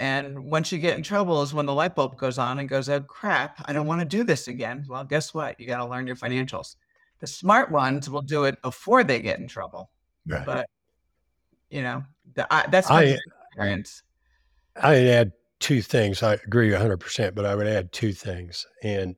[0.00, 2.88] And once you get in trouble is when the light bulb goes on and goes,
[2.88, 4.84] oh crap, I don't want to do this again.
[4.88, 5.60] Well, guess what?
[5.60, 6.74] You got to learn your financials.
[7.20, 9.90] The smart ones will do it before they get in trouble.
[10.26, 10.44] Right.
[10.44, 10.68] But,
[11.70, 12.02] you know,
[12.34, 13.16] the, I, that's I,
[14.76, 16.22] I'd add two things.
[16.22, 18.66] I agree 100%, but I would add two things.
[18.82, 19.16] And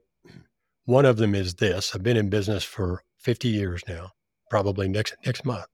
[0.85, 4.11] one of them is this I've been in business for 50 years now,
[4.51, 5.66] probably next, next month.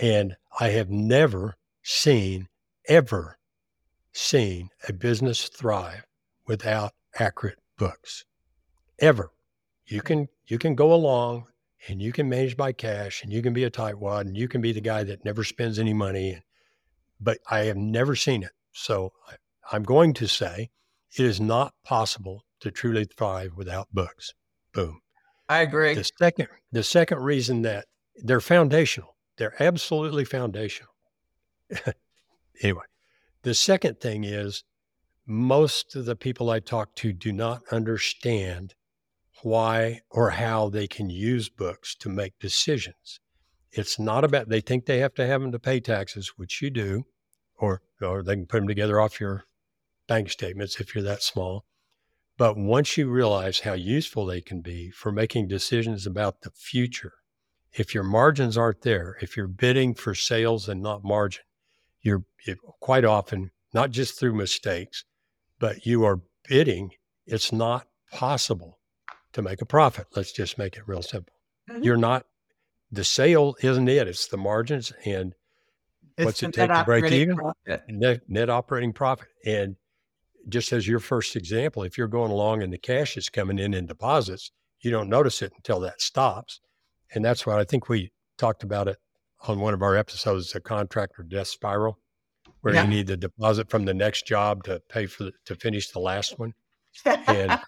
[0.00, 2.48] And I have never seen
[2.88, 3.38] ever
[4.12, 6.04] seen a business thrive
[6.46, 8.24] without accurate books
[8.98, 9.30] ever.
[9.86, 11.46] You can you can go along
[11.88, 14.60] and you can manage by cash and you can be a tightwad and you can
[14.60, 16.42] be the guy that never spends any money.
[17.20, 18.52] But I have never seen it.
[18.72, 19.12] So
[19.72, 20.70] I'm going to say
[21.16, 24.34] it is not possible to truly thrive without books.
[24.72, 25.00] Boom.
[25.48, 25.94] I agree.
[25.94, 29.16] The second the second reason that they're foundational.
[29.36, 30.92] They're absolutely foundational.
[32.62, 32.84] anyway,
[33.42, 34.64] the second thing is
[35.26, 38.74] most of the people I talk to do not understand
[39.42, 43.20] why or how they can use books to make decisions.
[43.72, 46.70] It's not about, they think they have to have them to pay taxes, which you
[46.70, 47.04] do,
[47.56, 49.44] or, or they can put them together off your
[50.06, 51.64] bank statements if you're that small.
[52.36, 57.14] But once you realize how useful they can be for making decisions about the future,
[57.72, 61.42] if your margins aren't there, if you're bidding for sales and not margin,
[62.00, 62.24] you're
[62.80, 65.04] quite often not just through mistakes,
[65.58, 66.92] but you are bidding.
[67.26, 68.78] It's not possible
[69.32, 70.06] to make a profit.
[70.16, 71.34] Let's just make it real simple.
[71.68, 71.82] Mm-hmm.
[71.82, 72.24] You're not,
[72.90, 75.34] the sale isn't it, it's the margins and
[76.16, 77.38] it's what's it take to break even?
[77.88, 79.28] Net, net operating profit.
[79.44, 79.76] And
[80.48, 83.74] just as your first example, if you're going along and the cash is coming in
[83.74, 86.60] in deposits, you don't notice it until that stops.
[87.14, 88.96] And that's what I think we talked about it
[89.46, 91.98] on one of our episodes, the contractor death spiral,
[92.60, 92.82] where yeah.
[92.82, 96.00] you need the deposit from the next job to pay for the, to finish the
[96.00, 96.54] last one,
[97.04, 97.58] and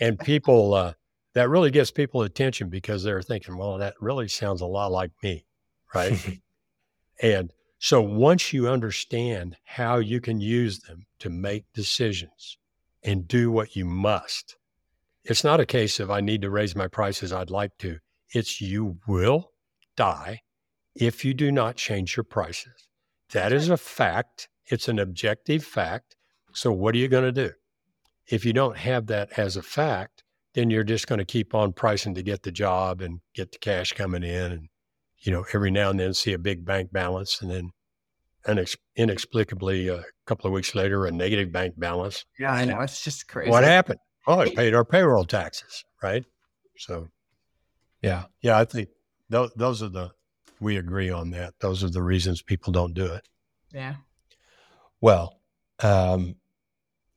[0.00, 0.92] and people uh,
[1.34, 5.10] that really gets people attention because they're thinking, well, that really sounds a lot like
[5.22, 5.44] me,
[5.94, 6.40] right?
[7.22, 12.56] and so once you understand how you can use them to make decisions
[13.02, 14.56] and do what you must,
[15.24, 17.32] it's not a case of I need to raise my prices.
[17.32, 17.98] I'd like to.
[18.30, 19.50] It's you will
[19.96, 20.42] die
[20.94, 22.88] if you do not change your prices.
[23.32, 24.48] That is a fact.
[24.66, 26.16] It's an objective fact.
[26.52, 27.52] So, what are you going to do?
[28.28, 30.13] If you don't have that as a fact,
[30.54, 33.58] then you're just going to keep on pricing to get the job and get the
[33.58, 34.52] cash coming in.
[34.52, 34.68] And,
[35.18, 37.70] you know, every now and then see a big bank balance and then
[38.46, 42.24] inex- inexplicably a couple of weeks later, a negative bank balance.
[42.38, 42.80] Yeah, I know.
[42.80, 43.50] It's just crazy.
[43.50, 43.98] What happened?
[44.26, 46.24] Oh, I paid our payroll taxes, right?
[46.78, 47.08] So,
[48.02, 48.24] Yeah.
[48.40, 48.88] yeah, I think
[49.28, 50.10] those, those are the,
[50.60, 51.54] we agree on that.
[51.60, 53.26] Those are the reasons people don't do it.
[53.72, 53.96] Yeah.
[55.00, 55.40] Well,
[55.82, 56.36] um,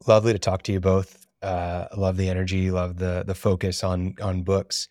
[0.07, 1.26] lovely to talk to you both.
[1.41, 4.87] Uh, love the energy, love the the focus on on books.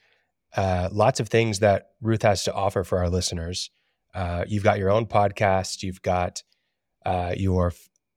[0.57, 3.71] Uh, lots of things that Ruth has to offer for our listeners.
[4.15, 5.83] Uh, you've got your own podcast.
[5.83, 6.43] You've got
[7.05, 7.73] uh, your.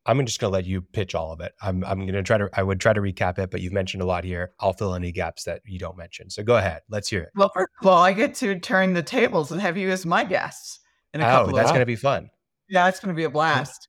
[0.05, 1.53] I'm just going to let you pitch all of it.
[1.61, 2.49] I'm I'm going to try to.
[2.53, 4.53] I would try to recap it, but you've mentioned a lot here.
[4.59, 6.29] I'll fill any gaps that you don't mention.
[6.29, 6.81] So go ahead.
[6.89, 7.29] Let's hear it.
[7.35, 10.23] Well, first of all, I get to turn the tables and have you as my
[10.23, 10.79] guests
[11.13, 11.49] in a couple of weeks.
[11.49, 12.29] Oh, couple that's going to be fun.
[12.69, 13.88] Yeah, it's going to be a blast.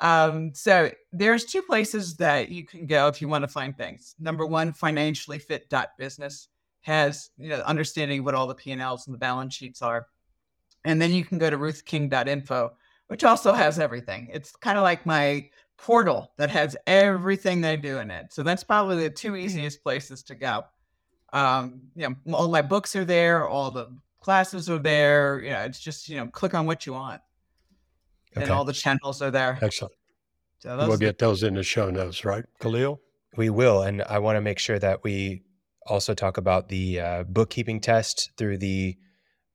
[0.00, 4.14] Um, so there's two places that you can go if you want to find things.
[4.18, 6.48] Number one, financiallyfit.business
[6.82, 10.06] has you know understanding what all the P&Ls and the balance sheets are.
[10.84, 12.72] And then you can go to ruthking.info,
[13.08, 14.30] which also has everything.
[14.32, 18.32] It's kind of like my portal that has everything they do in it.
[18.32, 20.64] So that's probably the two easiest places to go.
[21.34, 23.88] Um, you know, all my books are there, all the
[24.20, 25.40] classes are there.
[25.42, 27.20] You know, it's just, you know, click on what you want
[28.34, 29.58] and all the channels are there.
[29.60, 29.94] Excellent.
[30.60, 33.00] So those We'll get those in the show notes, right, Khalil?
[33.36, 35.42] We will, and I want to make sure that we
[35.86, 38.96] also talk about the uh, bookkeeping test through the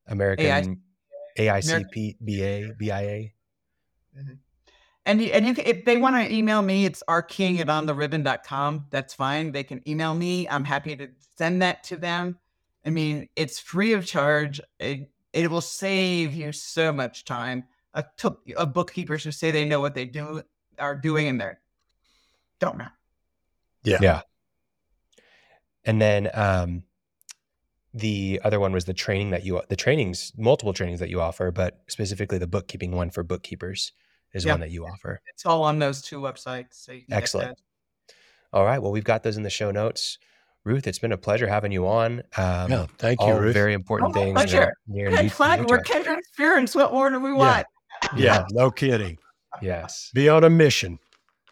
[0.08, 0.82] American
[1.38, 3.28] AICPBA BIA.
[5.04, 8.86] and you, and you can, if they want to email me, it's rking at ontheribbon.com.
[8.90, 9.52] That's fine.
[9.52, 10.48] They can email me.
[10.48, 12.38] I'm happy to send that to them.
[12.84, 14.60] I mean, it's free of charge.
[14.80, 17.64] It, it will save you so much time.
[17.96, 20.42] I took uh, bookkeepers who say they know what they do
[20.78, 21.52] are doing and they
[22.60, 22.88] don't know.
[23.82, 23.98] Yeah.
[24.02, 24.20] Yeah.
[25.84, 26.82] And then um,
[27.94, 31.50] the other one was the training that you the trainings multiple trainings that you offer,
[31.50, 33.92] but specifically the bookkeeping one for bookkeepers
[34.34, 34.52] is Yeah.
[34.52, 35.20] one that you offer.
[35.32, 36.74] It's all on those two websites.
[36.74, 37.56] So you can get Excellent.
[37.56, 38.14] that.
[38.52, 38.80] All right.
[38.80, 40.18] Well, we've got those in the show notes.
[40.64, 42.22] Ruth, it's been a pleasure having you on.
[42.36, 42.86] Um, Yeah.
[42.98, 43.54] Thank you, all Ruth.
[43.54, 44.34] very important Oh, my things.
[44.34, 44.62] that pleasure.
[44.64, 45.86] are Near and Hey, dear to flag, your we're heart.
[45.86, 46.74] kindred spirits.
[46.74, 47.66] What more do we want?
[48.16, 48.44] Yeah.
[48.52, 49.18] No kidding.
[49.62, 50.10] Yes.
[50.14, 50.98] Be on a mission.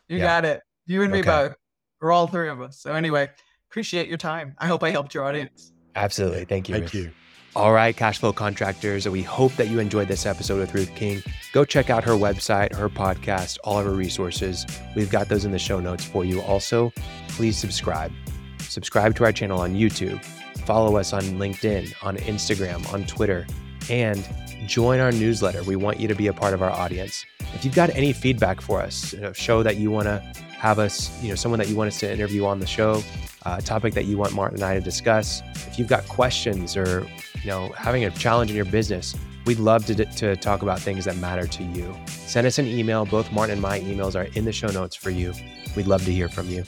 [0.08, 0.24] You Yeah.
[0.24, 0.62] got it.
[0.86, 1.28] You and me Okay.
[1.30, 1.54] both.
[2.00, 2.78] We're all three of us.
[2.78, 3.30] So anyway,
[3.70, 4.54] appreciate your time.
[4.58, 5.72] I hope I helped your audience.
[5.96, 6.44] Absolutely.
[6.44, 6.74] Thank you.
[6.74, 6.94] Thank Ruth.
[7.06, 7.10] you.
[7.56, 9.08] All right, cash flow contractors.
[9.08, 11.22] We hope that you enjoyed this episode with Ruth King.
[11.52, 14.66] Go check out her website, her podcast, all of her resources.
[14.96, 16.42] We've got those in the show notes for you.
[16.42, 16.92] Also,
[17.28, 18.10] please subscribe.
[18.58, 20.22] Subscribe to our channel on YouTube.
[20.66, 23.46] Follow us on LinkedIn, on Instagram, on Twitter,
[23.88, 24.28] and
[24.66, 25.62] join our newsletter.
[25.62, 27.24] We want you to be a part of our audience.
[27.54, 30.20] If you've got any feedback for us, a show that you want to
[30.58, 33.02] have us, you know, someone that you want us to interview on the show,
[33.44, 36.76] uh, a topic that you want Martin and I to discuss, if you've got questions
[36.76, 37.06] or
[37.42, 41.04] you know having a challenge in your business, we'd love to, to talk about things
[41.04, 41.94] that matter to you.
[42.06, 43.04] Send us an email.
[43.04, 45.34] Both Martin and my emails are in the show notes for you.
[45.76, 46.64] We'd love to hear from you.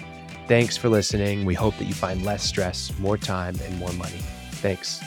[0.48, 1.44] Thanks for listening.
[1.44, 4.18] We hope that you find less stress, more time, and more money.
[4.52, 5.00] Thanks.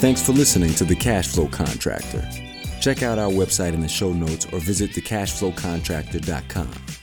[0.00, 2.26] Thanks for listening to The Cash Flow Contractor.
[2.80, 6.99] Check out our website in the show notes or visit thecashflowcontractor.com.